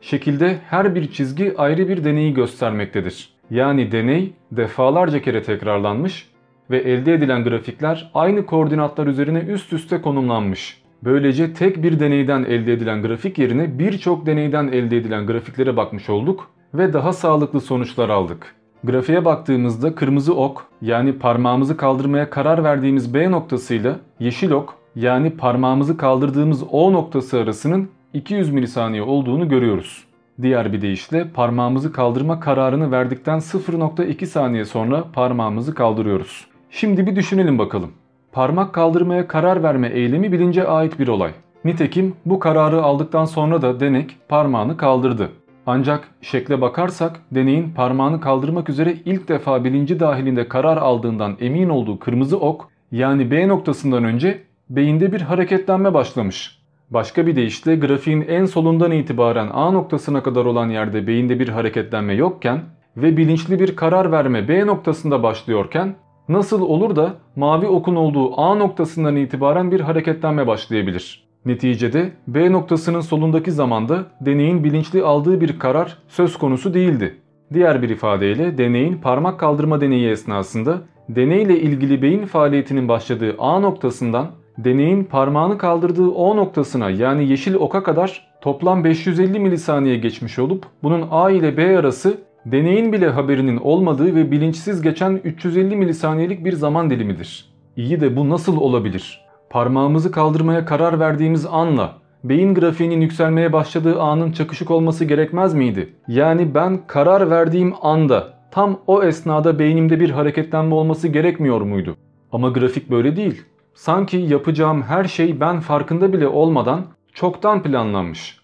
Şekilde 0.00 0.58
her 0.66 0.94
bir 0.94 1.12
çizgi 1.12 1.54
ayrı 1.58 1.88
bir 1.88 2.04
deneyi 2.04 2.34
göstermektedir. 2.34 3.34
Yani 3.50 3.92
deney 3.92 4.32
defalarca 4.52 5.22
kere 5.22 5.42
tekrarlanmış 5.42 6.30
ve 6.70 6.78
elde 6.78 7.14
edilen 7.14 7.44
grafikler 7.44 8.10
aynı 8.14 8.46
koordinatlar 8.46 9.06
üzerine 9.06 9.38
üst 9.38 9.72
üste 9.72 10.02
konumlanmış. 10.02 10.82
Böylece 11.04 11.52
tek 11.52 11.82
bir 11.82 12.00
deneyden 12.00 12.44
elde 12.44 12.72
edilen 12.72 13.02
grafik 13.02 13.38
yerine 13.38 13.78
birçok 13.78 14.26
deneyden 14.26 14.68
elde 14.68 14.96
edilen 14.96 15.26
grafiklere 15.26 15.76
bakmış 15.76 16.10
olduk 16.10 16.50
ve 16.74 16.92
daha 16.92 17.12
sağlıklı 17.12 17.60
sonuçlar 17.60 18.08
aldık. 18.08 18.54
Grafiğe 18.84 19.24
baktığımızda 19.24 19.94
kırmızı 19.94 20.34
ok 20.34 20.66
yani 20.82 21.18
parmağımızı 21.18 21.76
kaldırmaya 21.76 22.30
karar 22.30 22.64
verdiğimiz 22.64 23.14
B 23.14 23.30
noktasıyla 23.30 23.96
yeşil 24.20 24.50
ok 24.50 24.83
yani 24.96 25.30
parmağımızı 25.30 25.96
kaldırdığımız 25.96 26.62
O 26.70 26.92
noktası 26.92 27.38
arasının 27.38 27.88
200 28.12 28.50
milisaniye 28.50 29.02
olduğunu 29.02 29.48
görüyoruz. 29.48 30.04
Diğer 30.42 30.72
bir 30.72 30.82
deyişle 30.82 31.28
parmağımızı 31.28 31.92
kaldırma 31.92 32.40
kararını 32.40 32.90
verdikten 32.90 33.38
0.2 33.38 34.26
saniye 34.26 34.64
sonra 34.64 35.04
parmağımızı 35.12 35.74
kaldırıyoruz. 35.74 36.46
Şimdi 36.70 37.06
bir 37.06 37.16
düşünelim 37.16 37.58
bakalım. 37.58 37.90
Parmak 38.32 38.72
kaldırmaya 38.72 39.28
karar 39.28 39.62
verme 39.62 39.88
eylemi 39.88 40.32
bilince 40.32 40.66
ait 40.66 40.98
bir 40.98 41.08
olay. 41.08 41.30
Nitekim 41.64 42.14
bu 42.26 42.38
kararı 42.38 42.82
aldıktan 42.82 43.24
sonra 43.24 43.62
da 43.62 43.80
denek 43.80 44.16
parmağını 44.28 44.76
kaldırdı. 44.76 45.30
Ancak 45.66 46.08
şekle 46.22 46.60
bakarsak 46.60 47.20
deneyin 47.30 47.70
parmağını 47.70 48.20
kaldırmak 48.20 48.68
üzere 48.68 48.96
ilk 49.04 49.28
defa 49.28 49.64
bilinci 49.64 50.00
dahilinde 50.00 50.48
karar 50.48 50.76
aldığından 50.76 51.36
emin 51.40 51.68
olduğu 51.68 51.98
kırmızı 51.98 52.40
ok 52.40 52.68
yani 52.92 53.30
B 53.30 53.48
noktasından 53.48 54.04
önce 54.04 54.42
beyinde 54.70 55.12
bir 55.12 55.20
hareketlenme 55.20 55.94
başlamış. 55.94 56.58
Başka 56.90 57.26
bir 57.26 57.36
deyişle 57.36 57.76
grafiğin 57.76 58.20
en 58.28 58.44
solundan 58.44 58.92
itibaren 58.92 59.48
A 59.52 59.70
noktasına 59.70 60.22
kadar 60.22 60.44
olan 60.44 60.68
yerde 60.68 61.06
beyinde 61.06 61.40
bir 61.40 61.48
hareketlenme 61.48 62.14
yokken 62.14 62.62
ve 62.96 63.16
bilinçli 63.16 63.60
bir 63.60 63.76
karar 63.76 64.12
verme 64.12 64.48
B 64.48 64.66
noktasında 64.66 65.22
başlıyorken 65.22 65.94
nasıl 66.28 66.62
olur 66.62 66.96
da 66.96 67.14
mavi 67.36 67.66
okun 67.66 67.96
olduğu 67.96 68.40
A 68.40 68.54
noktasından 68.54 69.16
itibaren 69.16 69.70
bir 69.70 69.80
hareketlenme 69.80 70.46
başlayabilir? 70.46 71.24
Neticede 71.46 72.12
B 72.28 72.52
noktasının 72.52 73.00
solundaki 73.00 73.52
zamanda 73.52 74.06
deneyin 74.20 74.64
bilinçli 74.64 75.02
aldığı 75.02 75.40
bir 75.40 75.58
karar 75.58 75.98
söz 76.08 76.38
konusu 76.38 76.74
değildi. 76.74 77.16
Diğer 77.52 77.82
bir 77.82 77.88
ifadeyle 77.88 78.58
deneyin 78.58 78.94
parmak 78.94 79.40
kaldırma 79.40 79.80
deneyi 79.80 80.08
esnasında 80.10 80.82
deneyle 81.08 81.60
ilgili 81.60 82.02
beyin 82.02 82.26
faaliyetinin 82.26 82.88
başladığı 82.88 83.34
A 83.38 83.60
noktasından 83.60 84.30
deneyin 84.58 85.04
parmağını 85.04 85.58
kaldırdığı 85.58 86.08
O 86.08 86.36
noktasına 86.36 86.90
yani 86.90 87.28
yeşil 87.28 87.54
oka 87.54 87.82
kadar 87.82 88.26
toplam 88.40 88.84
550 88.84 89.38
milisaniye 89.38 89.96
geçmiş 89.96 90.38
olup 90.38 90.66
bunun 90.82 91.08
A 91.10 91.30
ile 91.30 91.56
B 91.56 91.78
arası 91.78 92.18
deneyin 92.46 92.92
bile 92.92 93.08
haberinin 93.08 93.56
olmadığı 93.56 94.14
ve 94.14 94.30
bilinçsiz 94.30 94.82
geçen 94.82 95.20
350 95.24 95.76
milisaniyelik 95.76 96.44
bir 96.44 96.52
zaman 96.52 96.90
dilimidir. 96.90 97.54
İyi 97.76 98.00
de 98.00 98.16
bu 98.16 98.30
nasıl 98.30 98.56
olabilir? 98.56 99.24
Parmağımızı 99.50 100.10
kaldırmaya 100.10 100.64
karar 100.64 101.00
verdiğimiz 101.00 101.46
anla 101.46 101.92
beyin 102.24 102.54
grafiğinin 102.54 103.00
yükselmeye 103.00 103.52
başladığı 103.52 104.00
anın 104.00 104.32
çakışık 104.32 104.70
olması 104.70 105.04
gerekmez 105.04 105.54
miydi? 105.54 105.92
Yani 106.08 106.54
ben 106.54 106.80
karar 106.86 107.30
verdiğim 107.30 107.74
anda 107.82 108.34
tam 108.50 108.78
o 108.86 109.02
esnada 109.02 109.58
beynimde 109.58 110.00
bir 110.00 110.10
hareketlenme 110.10 110.74
olması 110.74 111.08
gerekmiyor 111.08 111.60
muydu? 111.60 111.96
Ama 112.32 112.48
grafik 112.48 112.90
böyle 112.90 113.16
değil. 113.16 113.42
Sanki 113.74 114.16
yapacağım 114.16 114.82
her 114.82 115.04
şey 115.04 115.40
ben 115.40 115.60
farkında 115.60 116.12
bile 116.12 116.28
olmadan 116.28 116.86
çoktan 117.12 117.62
planlanmış. 117.62 118.40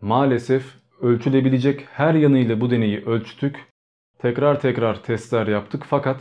Maalesef 0.00 0.64
ölçülebilecek 1.00 1.86
her 1.92 2.14
yanıyla 2.14 2.60
bu 2.60 2.70
deneyi 2.70 3.04
ölçtük. 3.04 3.66
Tekrar 4.18 4.60
tekrar 4.60 5.02
testler 5.02 5.46
yaptık 5.46 5.84
fakat 5.88 6.20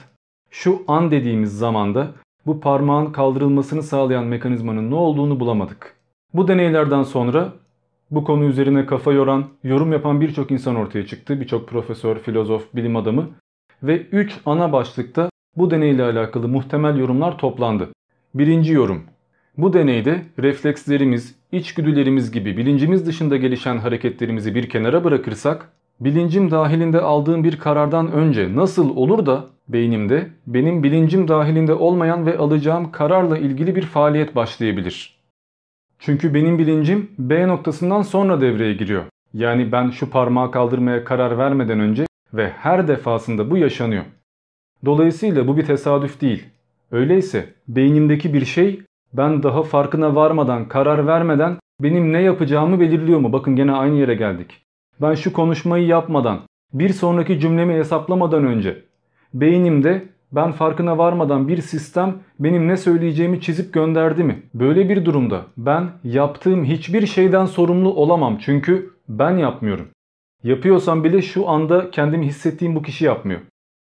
şu 0.50 0.82
an 0.88 1.12
dediğimiz 1.12 1.58
zamanda 1.58 2.12
bu 2.46 2.60
parmağın 2.60 3.12
kaldırılmasını 3.12 3.84
sağlayan 3.84 4.26
mekanizmanın 4.26 4.92
ne 4.92 4.96
olduğunu 4.96 5.40
bulamadık. 5.40 5.96
Bu 6.34 6.48
deneylerden 6.48 7.04
sonra 7.04 7.54
bu 8.12 8.24
konu 8.24 8.44
üzerine 8.44 8.86
kafa 8.86 9.12
yoran, 9.12 9.46
yorum 9.64 9.92
yapan 9.92 10.22
birçok 10.22 10.52
insan 10.52 10.76
ortaya 10.76 11.06
çıktı. 11.06 11.42
Birçok 11.42 11.68
profesör, 11.68 12.20
filozof, 12.20 12.76
bilim 12.76 12.96
adamı 12.96 13.30
ve 13.84 14.02
3 14.02 14.38
ana 14.46 14.74
başlıkta 14.74 15.30
bu 15.58 15.72
deneyle 15.72 16.04
alakalı 16.04 16.48
muhtemel 16.48 16.98
yorumlar 16.98 17.38
toplandı. 17.38 17.90
Birinci 18.34 18.74
yorum. 18.74 19.04
Bu 19.58 19.74
deneyde 19.74 20.22
reflekslerimiz, 20.40 21.36
içgüdülerimiz 21.52 22.32
gibi 22.32 22.58
bilincimiz 22.58 23.08
dışında 23.08 23.38
gelişen 23.38 23.78
hareketlerimizi 23.78 24.56
bir 24.56 24.70
kenara 24.70 25.04
bırakırsak, 25.04 25.72
bilincim 26.00 26.52
dahilinde 26.52 27.02
aldığım 27.02 27.44
bir 27.44 27.60
karardan 27.60 28.12
önce 28.12 28.56
nasıl 28.56 28.96
olur 28.96 29.26
da 29.26 29.46
beynimde 29.68 30.28
benim 30.48 30.84
bilincim 30.84 31.28
dahilinde 31.28 31.74
olmayan 31.74 32.26
ve 32.26 32.38
alacağım 32.38 32.92
kararla 32.92 33.38
ilgili 33.38 33.76
bir 33.76 33.82
faaliyet 33.82 34.36
başlayabilir. 34.36 35.20
Çünkü 36.00 36.34
benim 36.34 36.60
bilincim 36.60 37.12
B 37.20 37.48
noktasından 37.48 38.02
sonra 38.02 38.42
devreye 38.42 38.74
giriyor. 38.74 39.04
Yani 39.34 39.72
ben 39.72 39.90
şu 39.90 40.10
parmağı 40.10 40.52
kaldırmaya 40.52 41.04
karar 41.04 41.38
vermeden 41.38 41.80
önce 41.80 42.06
ve 42.34 42.50
her 42.50 42.88
defasında 42.88 43.52
bu 43.52 43.58
yaşanıyor. 43.58 44.04
Dolayısıyla 44.86 45.48
bu 45.48 45.58
bir 45.58 45.66
tesadüf 45.66 46.22
değil. 46.22 46.46
Öyleyse 46.92 47.54
beynimdeki 47.68 48.34
bir 48.34 48.46
şey 48.46 48.82
ben 49.14 49.44
daha 49.44 49.64
farkına 49.64 50.16
varmadan, 50.16 50.68
karar 50.68 51.08
vermeden 51.08 51.58
benim 51.82 52.14
ne 52.14 52.22
yapacağımı 52.22 52.80
belirliyor 52.80 53.20
mu? 53.20 53.34
Bakın 53.34 53.56
gene 53.56 53.72
aynı 53.72 53.96
yere 53.96 54.16
geldik. 54.16 54.66
Ben 55.02 55.14
şu 55.14 55.34
konuşmayı 55.34 55.86
yapmadan, 55.86 56.40
bir 56.74 56.90
sonraki 56.90 57.40
cümlemi 57.40 57.74
hesaplamadan 57.74 58.46
önce 58.46 58.84
beynimde 59.34 60.04
ben 60.32 60.52
farkına 60.52 60.98
varmadan 60.98 61.48
bir 61.48 61.62
sistem 61.62 62.16
benim 62.40 62.68
ne 62.68 62.78
söyleyeceğimi 62.78 63.42
çizip 63.42 63.74
gönderdi 63.74 64.24
mi? 64.24 64.44
Böyle 64.54 64.90
bir 64.90 65.06
durumda 65.06 65.42
ben 65.58 65.90
yaptığım 66.04 66.66
hiçbir 66.66 67.06
şeyden 67.06 67.46
sorumlu 67.46 67.94
olamam 67.94 68.38
çünkü 68.42 68.94
ben 69.10 69.38
yapmıyorum. 69.38 69.88
Yapıyorsam 70.44 71.04
bile 71.04 71.22
şu 71.22 71.50
anda 71.50 71.92
kendimi 71.92 72.26
hissettiğim 72.26 72.76
bu 72.76 72.82
kişi 72.82 73.06
yapmıyor. 73.06 73.40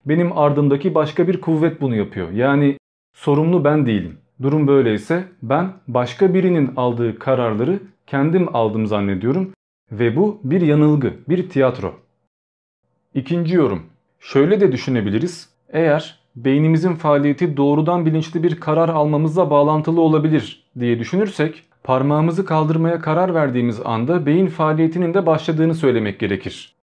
Benim 0.07 0.39
ardımdaki 0.39 0.95
başka 0.95 1.29
bir 1.29 1.41
kuvvet 1.41 1.81
bunu 1.81 1.97
yapıyor. 1.97 2.31
Yani 2.31 2.77
sorumlu 3.21 3.65
ben 3.65 3.87
değilim. 3.87 4.19
Durum 4.43 4.67
böyleyse 4.67 5.25
ben 5.43 5.73
başka 5.89 6.35
birinin 6.35 6.73
aldığı 6.77 7.19
kararları 7.19 7.81
kendim 8.07 8.57
aldım 8.57 8.87
zannediyorum 8.87 9.53
ve 9.93 10.17
bu 10.17 10.41
bir 10.45 10.61
yanılgı, 10.61 11.15
bir 11.29 11.49
tiyatro. 11.49 11.95
İkinci 13.15 13.55
yorum. 13.55 13.83
Şöyle 14.21 14.61
de 14.61 14.73
düşünebiliriz. 14.73 15.49
Eğer 15.69 16.19
beynimizin 16.37 16.95
faaliyeti 16.95 17.57
doğrudan 17.57 18.07
bilinçli 18.07 18.43
bir 18.43 18.61
karar 18.61 18.89
almamızla 18.89 19.51
bağlantılı 19.51 20.01
olabilir 20.01 20.65
diye 20.79 20.99
düşünürsek 20.99 21.63
parmağımızı 21.85 22.45
kaldırmaya 22.45 23.01
karar 23.01 23.35
verdiğimiz 23.35 23.81
anda 23.85 24.27
beyin 24.27 24.47
faaliyetinin 24.47 25.15
de 25.15 25.27
başladığını 25.27 25.75
söylemek 25.75 26.21
gerekir. 26.21 26.80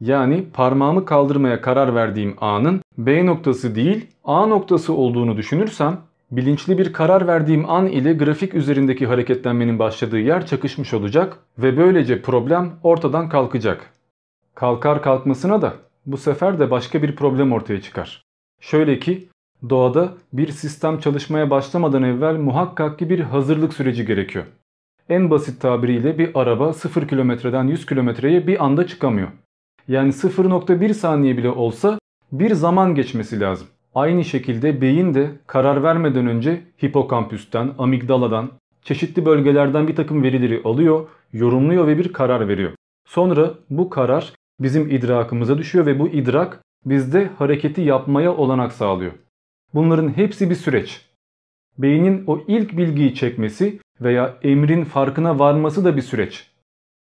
Yani 0.00 0.44
parmağımı 0.52 1.04
kaldırmaya 1.04 1.60
karar 1.60 1.94
verdiğim 1.94 2.36
anın 2.40 2.80
B 2.98 3.26
noktası 3.26 3.74
değil 3.74 4.06
A 4.24 4.46
noktası 4.46 4.92
olduğunu 4.92 5.36
düşünürsem 5.36 6.00
bilinçli 6.30 6.78
bir 6.78 6.92
karar 6.92 7.26
verdiğim 7.26 7.70
an 7.70 7.86
ile 7.86 8.12
grafik 8.12 8.54
üzerindeki 8.54 9.06
hareketlenmenin 9.06 9.78
başladığı 9.78 10.18
yer 10.18 10.46
çakışmış 10.46 10.94
olacak 10.94 11.38
ve 11.58 11.76
böylece 11.76 12.22
problem 12.22 12.70
ortadan 12.82 13.28
kalkacak. 13.28 13.90
Kalkar 14.54 15.02
kalkmasına 15.02 15.62
da 15.62 15.74
bu 16.06 16.16
sefer 16.16 16.58
de 16.58 16.70
başka 16.70 17.02
bir 17.02 17.16
problem 17.16 17.52
ortaya 17.52 17.80
çıkar. 17.80 18.22
Şöyle 18.60 18.98
ki 18.98 19.28
doğada 19.70 20.12
bir 20.32 20.48
sistem 20.48 20.98
çalışmaya 20.98 21.50
başlamadan 21.50 22.02
evvel 22.02 22.34
muhakkak 22.34 22.98
ki 22.98 23.10
bir 23.10 23.20
hazırlık 23.20 23.74
süreci 23.74 24.06
gerekiyor. 24.06 24.44
En 25.08 25.30
basit 25.30 25.60
tabiriyle 25.60 26.18
bir 26.18 26.30
araba 26.34 26.72
0 26.72 27.08
kilometreden 27.08 27.64
100 27.64 27.86
kilometreye 27.86 28.46
bir 28.46 28.64
anda 28.64 28.86
çıkamıyor. 28.86 29.28
Yani 29.88 30.12
0.1 30.12 30.94
saniye 30.94 31.36
bile 31.36 31.50
olsa 31.50 31.98
bir 32.32 32.54
zaman 32.54 32.94
geçmesi 32.94 33.40
lazım. 33.40 33.66
Aynı 33.94 34.24
şekilde 34.24 34.80
beyin 34.80 35.14
de 35.14 35.30
karar 35.46 35.82
vermeden 35.82 36.26
önce 36.26 36.62
hipokampüsten, 36.84 37.74
amigdaladan, 37.78 38.50
çeşitli 38.82 39.26
bölgelerden 39.26 39.88
bir 39.88 39.96
takım 39.96 40.22
verileri 40.22 40.62
alıyor, 40.64 41.08
yorumluyor 41.32 41.86
ve 41.86 41.98
bir 41.98 42.12
karar 42.12 42.48
veriyor. 42.48 42.72
Sonra 43.08 43.54
bu 43.70 43.90
karar 43.90 44.32
bizim 44.60 44.90
idrakımıza 44.90 45.58
düşüyor 45.58 45.86
ve 45.86 45.98
bu 45.98 46.08
idrak 46.08 46.62
bizde 46.84 47.30
hareketi 47.38 47.80
yapmaya 47.80 48.36
olanak 48.36 48.72
sağlıyor. 48.72 49.12
Bunların 49.74 50.16
hepsi 50.16 50.50
bir 50.50 50.54
süreç. 50.54 51.06
Beynin 51.78 52.24
o 52.26 52.40
ilk 52.48 52.76
bilgiyi 52.76 53.14
çekmesi 53.14 53.80
veya 54.00 54.36
emrin 54.42 54.84
farkına 54.84 55.38
varması 55.38 55.84
da 55.84 55.96
bir 55.96 56.02
süreç. 56.02 56.50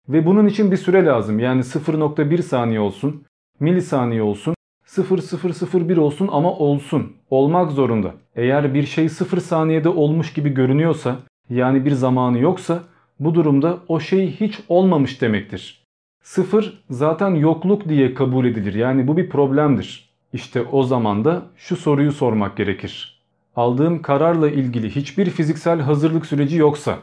Ve 0.10 0.26
bunun 0.26 0.48
için 0.48 0.72
bir 0.72 0.78
süre 0.78 1.06
lazım. 1.06 1.40
Yani 1.40 1.62
0.1 1.62 2.42
saniye 2.42 2.80
olsun, 2.80 3.24
milisaniye 3.60 4.22
olsun, 4.22 4.56
0001 4.86 5.98
olsun 5.98 6.30
ama 6.32 6.52
olsun. 6.52 7.14
Olmak 7.30 7.72
zorunda. 7.72 8.14
Eğer 8.36 8.74
bir 8.74 8.86
şey 8.86 9.10
0 9.10 9.38
saniyede 9.38 9.90
olmuş 9.90 10.34
gibi 10.34 10.50
görünüyorsa 10.50 11.16
yani 11.50 11.86
bir 11.86 11.92
zamanı 11.92 12.40
yoksa 12.40 12.84
Bu 13.20 13.36
durumda 13.36 13.78
o 13.88 14.00
şey 14.00 14.32
hiç 14.32 14.60
olmamış 14.70 15.22
demektir. 15.22 15.84
Sıfır 16.24 16.84
zaten 16.90 17.36
yokluk 17.36 17.90
diye 17.90 18.14
kabul 18.14 18.46
edilir. 18.46 18.74
Yani 18.74 19.08
bu 19.08 19.18
bir 19.18 19.30
problemdir. 19.30 20.10
İşte 20.34 20.62
o 20.62 20.84
zaman 20.84 21.26
da 21.26 21.46
şu 21.56 21.76
soruyu 21.76 22.12
sormak 22.12 22.58
gerekir. 22.58 23.22
Aldığım 23.56 24.02
kararla 24.02 24.50
ilgili 24.50 24.96
hiçbir 24.96 25.30
fiziksel 25.30 25.80
hazırlık 25.80 26.26
süreci 26.26 26.58
yoksa 26.58 26.98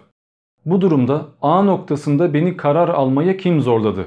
bu 0.66 0.81
durumda 0.81 1.27
A 1.42 1.62
noktasında 1.62 2.35
beni 2.35 2.57
karar 2.57 2.88
almaya 2.88 3.37
kim 3.37 3.61
zorladı? 3.61 4.07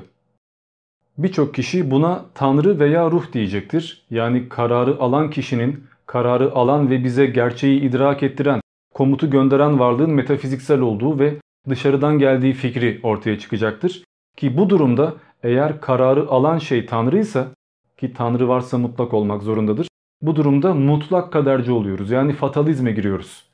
Birçok 1.18 1.54
kişi 1.54 1.92
buna 1.92 2.26
Tanrı 2.34 2.80
veya 2.80 3.12
ruh 3.12 3.34
diyecektir. 3.34 4.06
Yani 4.10 4.50
kararı 4.50 5.00
alan 5.00 5.30
kişinin, 5.30 5.84
kararı 6.06 6.52
alan 6.56 6.90
ve 6.90 7.04
bize 7.04 7.26
gerçeği 7.26 7.82
idrak 7.82 8.24
ettiren, 8.24 8.62
komutu 8.94 9.30
gönderen 9.30 9.80
varlığın 9.80 10.12
metafiziksel 10.12 10.80
olduğu 10.80 11.20
ve 11.20 11.34
dışarıdan 11.70 12.20
geldiği 12.20 12.54
fikri 12.54 13.00
ortaya 13.04 13.40
çıkacaktır. 13.40 14.04
Ki 14.38 14.58
bu 14.58 14.70
durumda 14.70 15.14
eğer 15.44 15.82
kararı 15.82 16.28
alan 16.30 16.58
şey 16.58 16.86
Tanrıysa 16.86 17.48
ki 17.98 18.14
Tanrı 18.14 18.48
varsa 18.48 18.78
mutlak 18.78 19.14
olmak 19.14 19.44
zorundadır. 19.44 19.88
Bu 20.22 20.36
durumda 20.36 20.74
mutlak 20.74 21.34
kaderci 21.34 21.72
oluyoruz. 21.72 22.12
Yani 22.12 22.34
fatalizme 22.34 22.92
giriyoruz. 22.92 23.47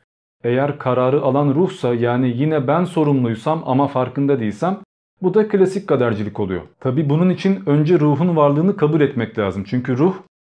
Eğer 0.43 0.79
kararı 0.79 1.21
alan 1.21 1.55
ruhsa 1.55 1.93
yani 1.93 2.33
yine 2.37 2.67
ben 2.67 2.83
sorumluysam 2.83 3.63
ama 3.65 3.87
farkında 3.87 4.39
değilsem 4.39 4.79
bu 5.21 5.33
da 5.33 5.47
klasik 5.47 5.87
kadercilik 5.87 6.39
oluyor. 6.39 6.61
Tabi 6.79 7.09
bunun 7.09 7.29
için 7.29 7.63
önce 7.65 7.99
ruhun 7.99 8.35
varlığını 8.35 8.75
kabul 8.75 9.01
etmek 9.01 9.39
lazım. 9.39 9.63
Çünkü 9.67 9.97
ruh 9.97 10.15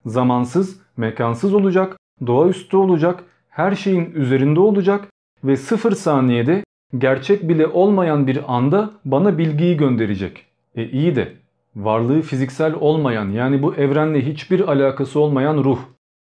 zamansız, 0.05 0.81
mekansız 0.97 1.53
olacak, 1.53 1.97
doğaüstü 2.27 2.77
olacak, 2.77 3.23
her 3.49 3.75
şeyin 3.75 4.11
üzerinde 4.13 4.59
olacak 4.59 5.07
ve 5.43 5.57
sıfır 5.57 5.91
saniyede 5.91 6.63
gerçek 6.97 7.49
bile 7.49 7.67
olmayan 7.67 8.27
bir 8.27 8.55
anda 8.55 8.91
bana 9.05 9.37
bilgiyi 9.37 9.77
gönderecek. 9.77 10.45
E 10.75 10.85
iyi 10.85 11.15
de 11.15 11.33
varlığı 11.75 12.21
fiziksel 12.21 12.73
olmayan 12.73 13.29
yani 13.29 13.61
bu 13.61 13.75
evrenle 13.75 14.25
hiçbir 14.25 14.59
alakası 14.59 15.19
olmayan 15.19 15.57
ruh 15.57 15.79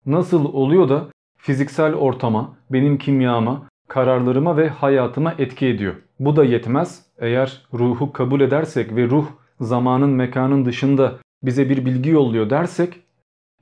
nasıl 0.06 0.44
oluyor 0.44 0.88
da 0.88 1.06
fiziksel 1.48 1.94
ortama, 1.94 2.56
benim 2.70 2.98
kimyama, 2.98 3.68
kararlarıma 3.88 4.56
ve 4.56 4.68
hayatıma 4.68 5.34
etki 5.38 5.66
ediyor. 5.66 5.94
Bu 6.20 6.36
da 6.36 6.44
yetmez. 6.44 7.06
Eğer 7.18 7.62
ruhu 7.74 8.12
kabul 8.12 8.40
edersek 8.40 8.96
ve 8.96 9.10
ruh 9.10 9.26
zamanın 9.60 10.10
mekanın 10.10 10.64
dışında 10.64 11.18
bize 11.42 11.70
bir 11.70 11.86
bilgi 11.86 12.10
yolluyor 12.10 12.50
dersek 12.50 13.00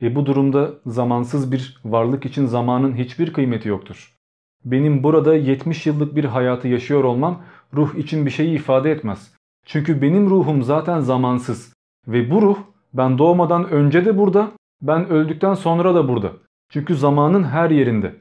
e 0.03 0.14
bu 0.14 0.27
durumda 0.27 0.70
zamansız 0.87 1.53
bir 1.53 1.81
varlık 1.85 2.27
için 2.27 2.46
zamanın 2.46 2.94
hiçbir 2.94 3.33
kıymeti 3.33 3.68
yoktur. 3.68 4.16
Benim 4.64 5.03
burada 5.03 5.35
70 5.35 5.87
yıllık 5.87 6.16
bir 6.16 6.25
hayatı 6.25 6.68
yaşıyor 6.68 7.05
olmam 7.05 7.42
ruh 7.75 7.94
için 7.94 8.27
bir 8.27 8.31
şeyi 8.31 8.55
ifade 8.55 8.90
etmez. 8.90 9.33
Çünkü 9.66 10.03
benim 10.03 10.31
ruhum 10.31 10.62
zaten 10.62 11.01
zamansız 11.01 11.72
ve 12.09 12.31
bu 12.31 12.42
ruh 12.42 12.59
ben 12.94 13.18
doğmadan 13.18 13.68
önce 13.68 14.05
de 14.05 14.18
burada, 14.18 14.51
ben 14.83 15.09
öldükten 15.09 15.55
sonra 15.55 15.94
da 15.94 16.09
burada. 16.09 16.33
Çünkü 16.69 16.95
zamanın 16.95 17.45
her 17.45 17.71
yerinde. 17.71 18.15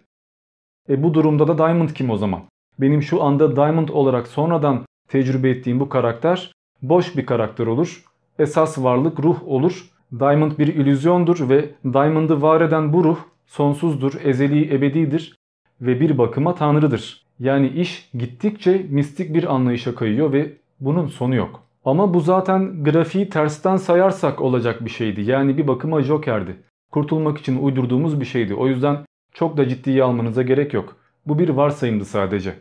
E 0.90 1.04
bu 1.04 1.14
durumda 1.14 1.48
da 1.48 1.58
Diamond 1.58 1.90
kim 1.90 2.10
o 2.10 2.18
zaman? 2.18 2.42
Benim 2.80 3.02
şu 3.02 3.24
anda 3.24 3.56
Diamond 3.56 3.90
olarak 3.90 4.28
sonradan 4.28 4.86
tecrübe 5.08 5.50
ettiğim 5.50 5.80
bu 5.80 5.90
karakter 5.90 6.52
boş 6.82 7.18
bir 7.18 7.26
karakter 7.26 7.68
olur. 7.68 8.04
Esas 8.40 8.78
varlık 8.78 9.20
ruh 9.20 9.48
olur. 9.48 9.90
Diamond 10.20 10.52
bir 10.60 10.68
illüzyondur 10.68 11.50
ve 11.50 11.70
Diamond'ı 11.94 12.42
var 12.42 12.62
eden 12.62 12.94
bu 12.94 13.04
ruh 13.04 13.18
sonsuzdur, 13.46 14.14
ezeli, 14.24 14.76
ebedidir 14.76 15.38
ve 15.82 16.00
bir 16.00 16.18
bakıma 16.18 16.56
tanrıdır. 16.56 17.26
Yani 17.40 17.68
iş 17.68 18.10
gittikçe 18.14 18.86
mistik 18.90 19.34
bir 19.34 19.54
anlayışa 19.56 19.96
kayıyor 19.96 20.34
ve 20.34 20.54
bunun 20.80 21.08
sonu 21.08 21.36
yok. 21.36 21.64
Ama 21.86 22.14
bu 22.14 22.20
zaten 22.20 22.84
grafiği 22.84 23.30
tersten 23.30 23.78
sayarsak 23.78 24.42
olacak 24.42 24.86
bir 24.86 24.90
şeydi. 24.90 25.22
Yani 25.22 25.58
bir 25.58 25.68
bakıma 25.68 26.02
Joker'di. 26.02 26.56
Kurtulmak 26.96 27.38
için 27.38 27.64
uydurduğumuz 27.64 28.20
bir 28.20 28.26
şeydi. 28.26 28.56
O 28.56 28.68
yüzden 28.68 28.98
çok 29.34 29.58
da 29.58 29.68
ciddiye 29.68 30.04
almanıza 30.04 30.42
gerek 30.42 30.74
yok. 30.74 30.96
Bu 31.26 31.40
bir 31.40 31.50
varsayımdı 31.50 32.06
sadece. 32.06 32.54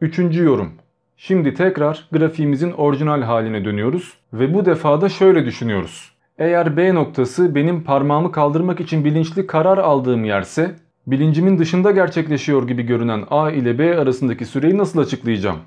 Üçüncü 0.00 0.44
yorum. 0.44 0.72
Şimdi 1.16 1.54
tekrar 1.54 2.08
grafiğimizin 2.12 2.72
orijinal 2.72 3.22
haline 3.22 3.64
dönüyoruz 3.64 4.14
ve 4.32 4.54
bu 4.54 4.64
defa 4.64 5.00
da 5.00 5.08
şöyle 5.08 5.44
düşünüyoruz. 5.44 6.12
Eğer 6.38 6.76
B 6.76 6.94
noktası 6.94 7.54
benim 7.54 7.84
parmağımı 7.84 8.32
kaldırmak 8.32 8.80
için 8.80 9.04
bilinçli 9.04 9.46
karar 9.46 9.78
aldığım 9.78 10.24
yerse 10.24 10.74
bilincimin 11.06 11.58
dışında 11.58 11.90
gerçekleşiyor 11.90 12.68
gibi 12.68 12.82
görünen 12.82 13.24
A 13.30 13.50
ile 13.50 13.78
B 13.78 13.98
arasındaki 13.98 14.44
süreyi 14.44 14.78
nasıl 14.78 14.98
açıklayacağım? 14.98 15.58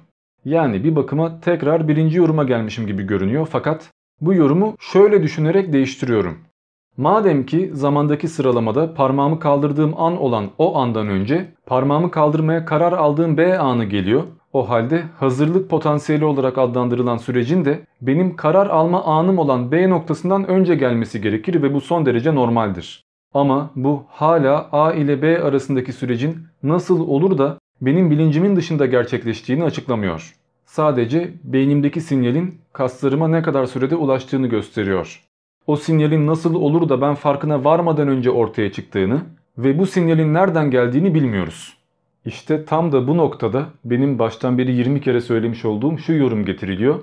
Yani 0.45 0.83
bir 0.83 0.95
bakıma 0.95 1.39
tekrar 1.39 1.87
birinci 1.87 2.17
yoruma 2.17 2.43
gelmişim 2.43 2.87
gibi 2.87 3.03
görünüyor 3.03 3.47
fakat 3.51 3.89
bu 4.21 4.33
yorumu 4.33 4.75
şöyle 4.79 5.23
düşünerek 5.23 5.73
değiştiriyorum. 5.73 6.50
Madem 6.97 7.45
ki 7.45 7.71
zamandaki 7.73 8.27
sıralamada 8.27 8.93
parmağımı 8.93 9.39
kaldırdığım 9.39 9.93
an 9.97 10.21
olan 10.21 10.49
o 10.57 10.75
andan 10.77 11.07
önce 11.07 11.51
parmağımı 11.65 12.11
kaldırmaya 12.11 12.65
karar 12.65 12.93
aldığım 12.93 13.37
B 13.37 13.59
anı 13.59 13.85
geliyor. 13.85 14.23
O 14.53 14.69
halde 14.69 15.03
hazırlık 15.19 15.69
potansiyeli 15.69 16.25
olarak 16.25 16.57
adlandırılan 16.57 17.17
sürecin 17.17 17.65
de 17.65 17.79
benim 18.01 18.35
karar 18.35 18.67
alma 18.67 19.03
anım 19.03 19.39
olan 19.39 19.71
B 19.71 19.89
noktasından 19.89 20.47
önce 20.47 20.75
gelmesi 20.75 21.21
gerekir 21.21 21.61
ve 21.63 21.73
bu 21.73 21.81
son 21.81 22.05
derece 22.05 22.35
normaldir. 22.35 23.03
Ama 23.33 23.71
bu 23.75 24.03
hala 24.09 24.69
A 24.71 24.93
ile 24.93 25.21
B 25.21 25.43
arasındaki 25.43 25.93
sürecin 25.93 26.37
nasıl 26.63 27.07
olur 27.07 27.37
da 27.37 27.57
benim 27.81 28.11
bilincimin 28.11 28.55
dışında 28.55 28.85
gerçekleştiğini 28.85 29.63
açıklamıyor. 29.63 30.35
Sadece 30.65 31.33
beynimdeki 31.43 32.01
sinyalin 32.01 32.61
kaslarıma 32.73 33.27
ne 33.27 33.41
kadar 33.41 33.65
sürede 33.65 33.95
ulaştığını 33.95 34.47
gösteriyor 34.47 35.30
o 35.67 35.75
sinyalin 35.75 36.27
nasıl 36.27 36.55
olur 36.55 36.89
da 36.89 37.01
ben 37.01 37.15
farkına 37.15 37.63
varmadan 37.63 38.07
önce 38.07 38.31
ortaya 38.31 38.71
çıktığını 38.71 39.21
ve 39.57 39.79
bu 39.79 39.85
sinyalin 39.85 40.33
nereden 40.33 40.71
geldiğini 40.71 41.13
bilmiyoruz. 41.13 41.77
İşte 42.25 42.65
tam 42.65 42.91
da 42.91 43.07
bu 43.07 43.17
noktada 43.17 43.65
benim 43.85 44.19
baştan 44.19 44.57
beri 44.57 44.71
20 44.71 45.01
kere 45.01 45.21
söylemiş 45.21 45.65
olduğum 45.65 45.97
şu 45.97 46.13
yorum 46.13 46.45
getiriliyor. 46.45 46.99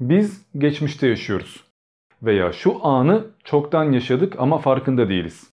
Biz 0.00 0.46
geçmişte 0.58 1.08
yaşıyoruz. 1.08 1.64
Veya 2.22 2.52
şu 2.52 2.86
anı 2.86 3.24
çoktan 3.44 3.92
yaşadık 3.92 4.34
ama 4.38 4.58
farkında 4.58 5.08
değiliz. 5.08 5.50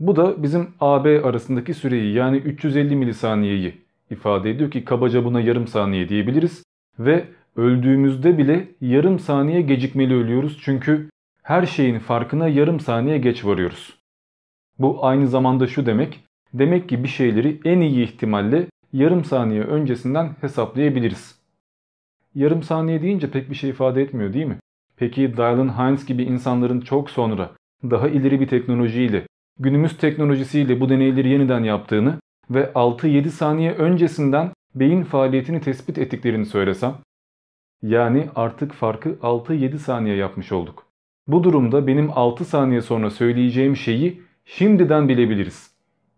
Bu 0.00 0.16
da 0.16 0.42
bizim 0.42 0.68
AB 0.80 1.22
arasındaki 1.22 1.74
süreyi 1.74 2.14
yani 2.14 2.36
350 2.36 2.96
milisaniyeyi 2.96 3.74
ifade 4.10 4.50
ediyor 4.50 4.70
ki 4.70 4.84
kabaca 4.84 5.24
buna 5.24 5.40
yarım 5.40 5.66
saniye 5.66 6.08
diyebiliriz. 6.08 6.62
Ve 6.98 7.24
öldüğümüzde 7.56 8.38
bile 8.38 8.68
yarım 8.80 9.18
saniye 9.18 9.60
gecikmeli 9.60 10.14
ölüyoruz 10.14 10.58
çünkü 10.62 11.10
her 11.46 11.66
şeyin 11.66 11.98
farkına 11.98 12.48
yarım 12.48 12.80
saniye 12.80 13.18
geç 13.18 13.44
varıyoruz. 13.44 13.98
Bu 14.78 15.06
aynı 15.06 15.28
zamanda 15.28 15.66
şu 15.66 15.86
demek, 15.86 16.24
demek 16.54 16.88
ki 16.88 17.02
bir 17.02 17.08
şeyleri 17.08 17.60
en 17.64 17.80
iyi 17.80 18.04
ihtimalle 18.04 18.66
yarım 18.92 19.24
saniye 19.24 19.62
öncesinden 19.62 20.36
hesaplayabiliriz. 20.40 21.42
Yarım 22.34 22.62
saniye 22.62 23.02
deyince 23.02 23.30
pek 23.30 23.50
bir 23.50 23.54
şey 23.54 23.70
ifade 23.70 24.02
etmiyor 24.02 24.32
değil 24.32 24.46
mi? 24.46 24.58
Peki 24.96 25.36
Dylan 25.36 25.78
Hines 25.78 26.06
gibi 26.06 26.22
insanların 26.22 26.80
çok 26.80 27.10
sonra 27.10 27.50
daha 27.82 28.08
ileri 28.08 28.40
bir 28.40 28.48
teknolojiyle, 28.48 29.26
günümüz 29.58 29.98
teknolojisiyle 29.98 30.80
bu 30.80 30.88
deneyleri 30.88 31.28
yeniden 31.28 31.64
yaptığını 31.64 32.14
ve 32.50 32.64
6-7 32.74 33.28
saniye 33.28 33.72
öncesinden 33.72 34.50
beyin 34.74 35.04
faaliyetini 35.04 35.60
tespit 35.60 35.98
ettiklerini 35.98 36.46
söylesem, 36.46 36.94
yani 37.82 38.28
artık 38.34 38.72
farkı 38.72 39.08
6-7 39.08 39.78
saniye 39.78 40.16
yapmış 40.16 40.52
olduk. 40.52 40.85
Bu 41.28 41.44
durumda 41.44 41.86
benim 41.86 42.10
6 42.14 42.44
saniye 42.44 42.80
sonra 42.80 43.10
söyleyeceğim 43.10 43.76
şeyi 43.76 44.22
şimdiden 44.44 45.08
bilebiliriz. 45.08 45.70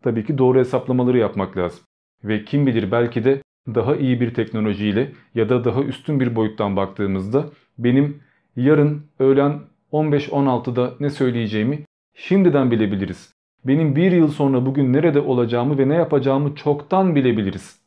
Tabii 0.02 0.24
ki 0.24 0.38
doğru 0.38 0.58
hesaplamaları 0.58 1.18
yapmak 1.18 1.56
lazım. 1.56 1.80
Ve 2.24 2.44
kim 2.44 2.66
bilir 2.66 2.90
belki 2.90 3.24
de 3.24 3.42
daha 3.74 3.96
iyi 3.96 4.20
bir 4.20 4.34
teknolojiyle 4.34 5.12
ya 5.34 5.48
da 5.48 5.64
daha 5.64 5.82
üstün 5.82 6.20
bir 6.20 6.36
boyuttan 6.36 6.76
baktığımızda 6.76 7.44
benim 7.78 8.22
yarın 8.56 9.02
öğlen 9.18 9.60
15-16'da 9.92 10.94
ne 11.00 11.10
söyleyeceğimi 11.10 11.84
şimdiden 12.14 12.70
bilebiliriz. 12.70 13.34
Benim 13.64 13.96
bir 13.96 14.12
yıl 14.12 14.28
sonra 14.28 14.66
bugün 14.66 14.92
nerede 14.92 15.20
olacağımı 15.20 15.78
ve 15.78 15.88
ne 15.88 15.94
yapacağımı 15.94 16.54
çoktan 16.54 17.14
bilebiliriz. 17.14 17.80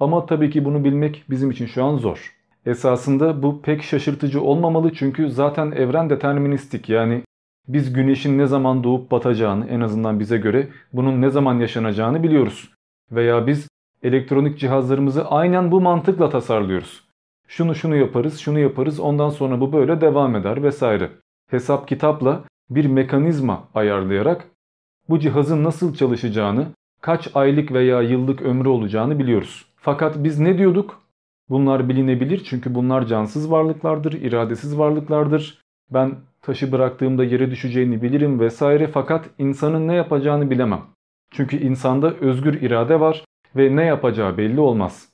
Ama 0.00 0.26
tabii 0.26 0.50
ki 0.50 0.64
bunu 0.64 0.84
bilmek 0.84 1.24
bizim 1.30 1.50
için 1.50 1.66
şu 1.66 1.84
an 1.84 1.96
zor. 1.96 2.33
Esasında 2.66 3.42
bu 3.42 3.62
pek 3.62 3.82
şaşırtıcı 3.82 4.42
olmamalı 4.42 4.92
çünkü 4.92 5.30
zaten 5.30 5.70
evren 5.70 6.10
deterministik 6.10 6.88
yani 6.88 7.22
biz 7.68 7.92
güneşin 7.92 8.38
ne 8.38 8.46
zaman 8.46 8.84
doğup 8.84 9.10
batacağını 9.10 9.68
en 9.68 9.80
azından 9.80 10.20
bize 10.20 10.38
göre 10.38 10.68
bunun 10.92 11.22
ne 11.22 11.30
zaman 11.30 11.58
yaşanacağını 11.58 12.22
biliyoruz. 12.22 12.70
Veya 13.12 13.46
biz 13.46 13.68
elektronik 14.02 14.58
cihazlarımızı 14.58 15.28
aynen 15.28 15.72
bu 15.72 15.80
mantıkla 15.80 16.30
tasarlıyoruz. 16.30 17.04
Şunu 17.48 17.74
şunu 17.74 17.96
yaparız, 17.96 18.38
şunu 18.38 18.58
yaparız 18.58 19.00
ondan 19.00 19.30
sonra 19.30 19.60
bu 19.60 19.72
böyle 19.72 20.00
devam 20.00 20.36
eder 20.36 20.62
vesaire. 20.62 21.10
Hesap 21.50 21.88
kitapla 21.88 22.44
bir 22.70 22.84
mekanizma 22.84 23.68
ayarlayarak 23.74 24.44
bu 25.08 25.18
cihazın 25.18 25.64
nasıl 25.64 25.94
çalışacağını, 25.94 26.66
kaç 27.00 27.30
aylık 27.34 27.72
veya 27.72 28.02
yıllık 28.02 28.42
ömrü 28.42 28.68
olacağını 28.68 29.18
biliyoruz. 29.18 29.66
Fakat 29.76 30.24
biz 30.24 30.38
ne 30.38 30.58
diyorduk? 30.58 31.03
Bunlar 31.48 31.88
bilinebilir 31.88 32.44
çünkü 32.44 32.74
bunlar 32.74 33.06
cansız 33.06 33.50
varlıklardır, 33.50 34.12
iradesiz 34.12 34.78
varlıklardır. 34.78 35.64
Ben 35.90 36.14
taşı 36.42 36.72
bıraktığımda 36.72 37.24
yere 37.24 37.50
düşeceğini 37.50 38.02
bilirim 38.02 38.40
vesaire 38.40 38.86
fakat 38.86 39.30
insanın 39.38 39.88
ne 39.88 39.94
yapacağını 39.94 40.50
bilemem. 40.50 40.80
Çünkü 41.30 41.56
insanda 41.56 42.14
özgür 42.14 42.62
irade 42.62 43.00
var 43.00 43.24
ve 43.56 43.76
ne 43.76 43.84
yapacağı 43.84 44.36
belli 44.36 44.60
olmaz. 44.60 45.08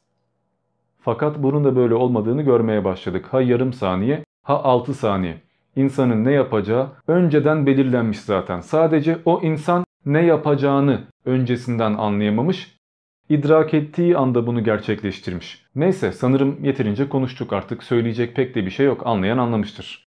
Fakat 1.00 1.42
bunun 1.42 1.64
da 1.64 1.76
böyle 1.76 1.94
olmadığını 1.94 2.42
görmeye 2.42 2.84
başladık. 2.84 3.26
Ha 3.30 3.42
yarım 3.42 3.72
saniye 3.72 4.24
ha 4.42 4.62
6 4.64 4.94
saniye. 4.94 5.40
İnsanın 5.76 6.24
ne 6.24 6.32
yapacağı 6.32 6.88
önceden 7.08 7.66
belirlenmiş 7.66 8.20
zaten. 8.20 8.60
Sadece 8.60 9.18
o 9.24 9.40
insan 9.42 9.84
ne 10.06 10.24
yapacağını 10.24 11.00
öncesinden 11.24 11.94
anlayamamış. 11.94 12.79
İdrak 13.30 13.74
ettiği 13.74 14.16
anda 14.16 14.46
bunu 14.46 14.64
gerçekleştirmiş. 14.64 15.66
Neyse 15.74 16.12
sanırım 16.12 16.64
yeterince 16.64 17.08
konuştuk 17.08 17.52
artık 17.52 17.82
söyleyecek 17.82 18.36
pek 18.36 18.54
de 18.54 18.66
bir 18.66 18.70
şey 18.70 18.86
yok 18.86 19.06
anlayan 19.06 19.38
anlamıştır. 19.38 20.08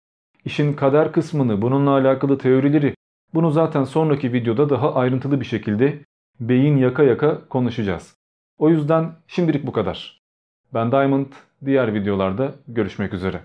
İşin 0.45 0.73
kader 0.73 1.13
kısmını 1.13 1.63
bununla 1.63 1.91
alakalı 1.91 2.39
teorileri 2.39 2.95
bunu 3.35 3.51
zaten 3.51 3.85
sonraki 3.85 4.33
videoda 4.33 4.71
daha 4.71 4.95
ayrıntılı 4.95 5.41
bir 5.41 5.45
şekilde 5.45 5.99
beyin 6.41 6.77
yaka 6.77 7.03
yaka 7.03 7.49
konuşacağız. 7.49 8.17
O 8.59 8.71
yüzden 8.71 9.13
şimdilik 9.27 9.67
bu 9.67 9.73
kadar. 9.73 10.21
Ben 10.75 10.93
Diamond 10.93 11.33
diğer 11.65 11.95
videolarda 11.95 12.55
görüşmek 12.69 13.15
üzere. 13.15 13.41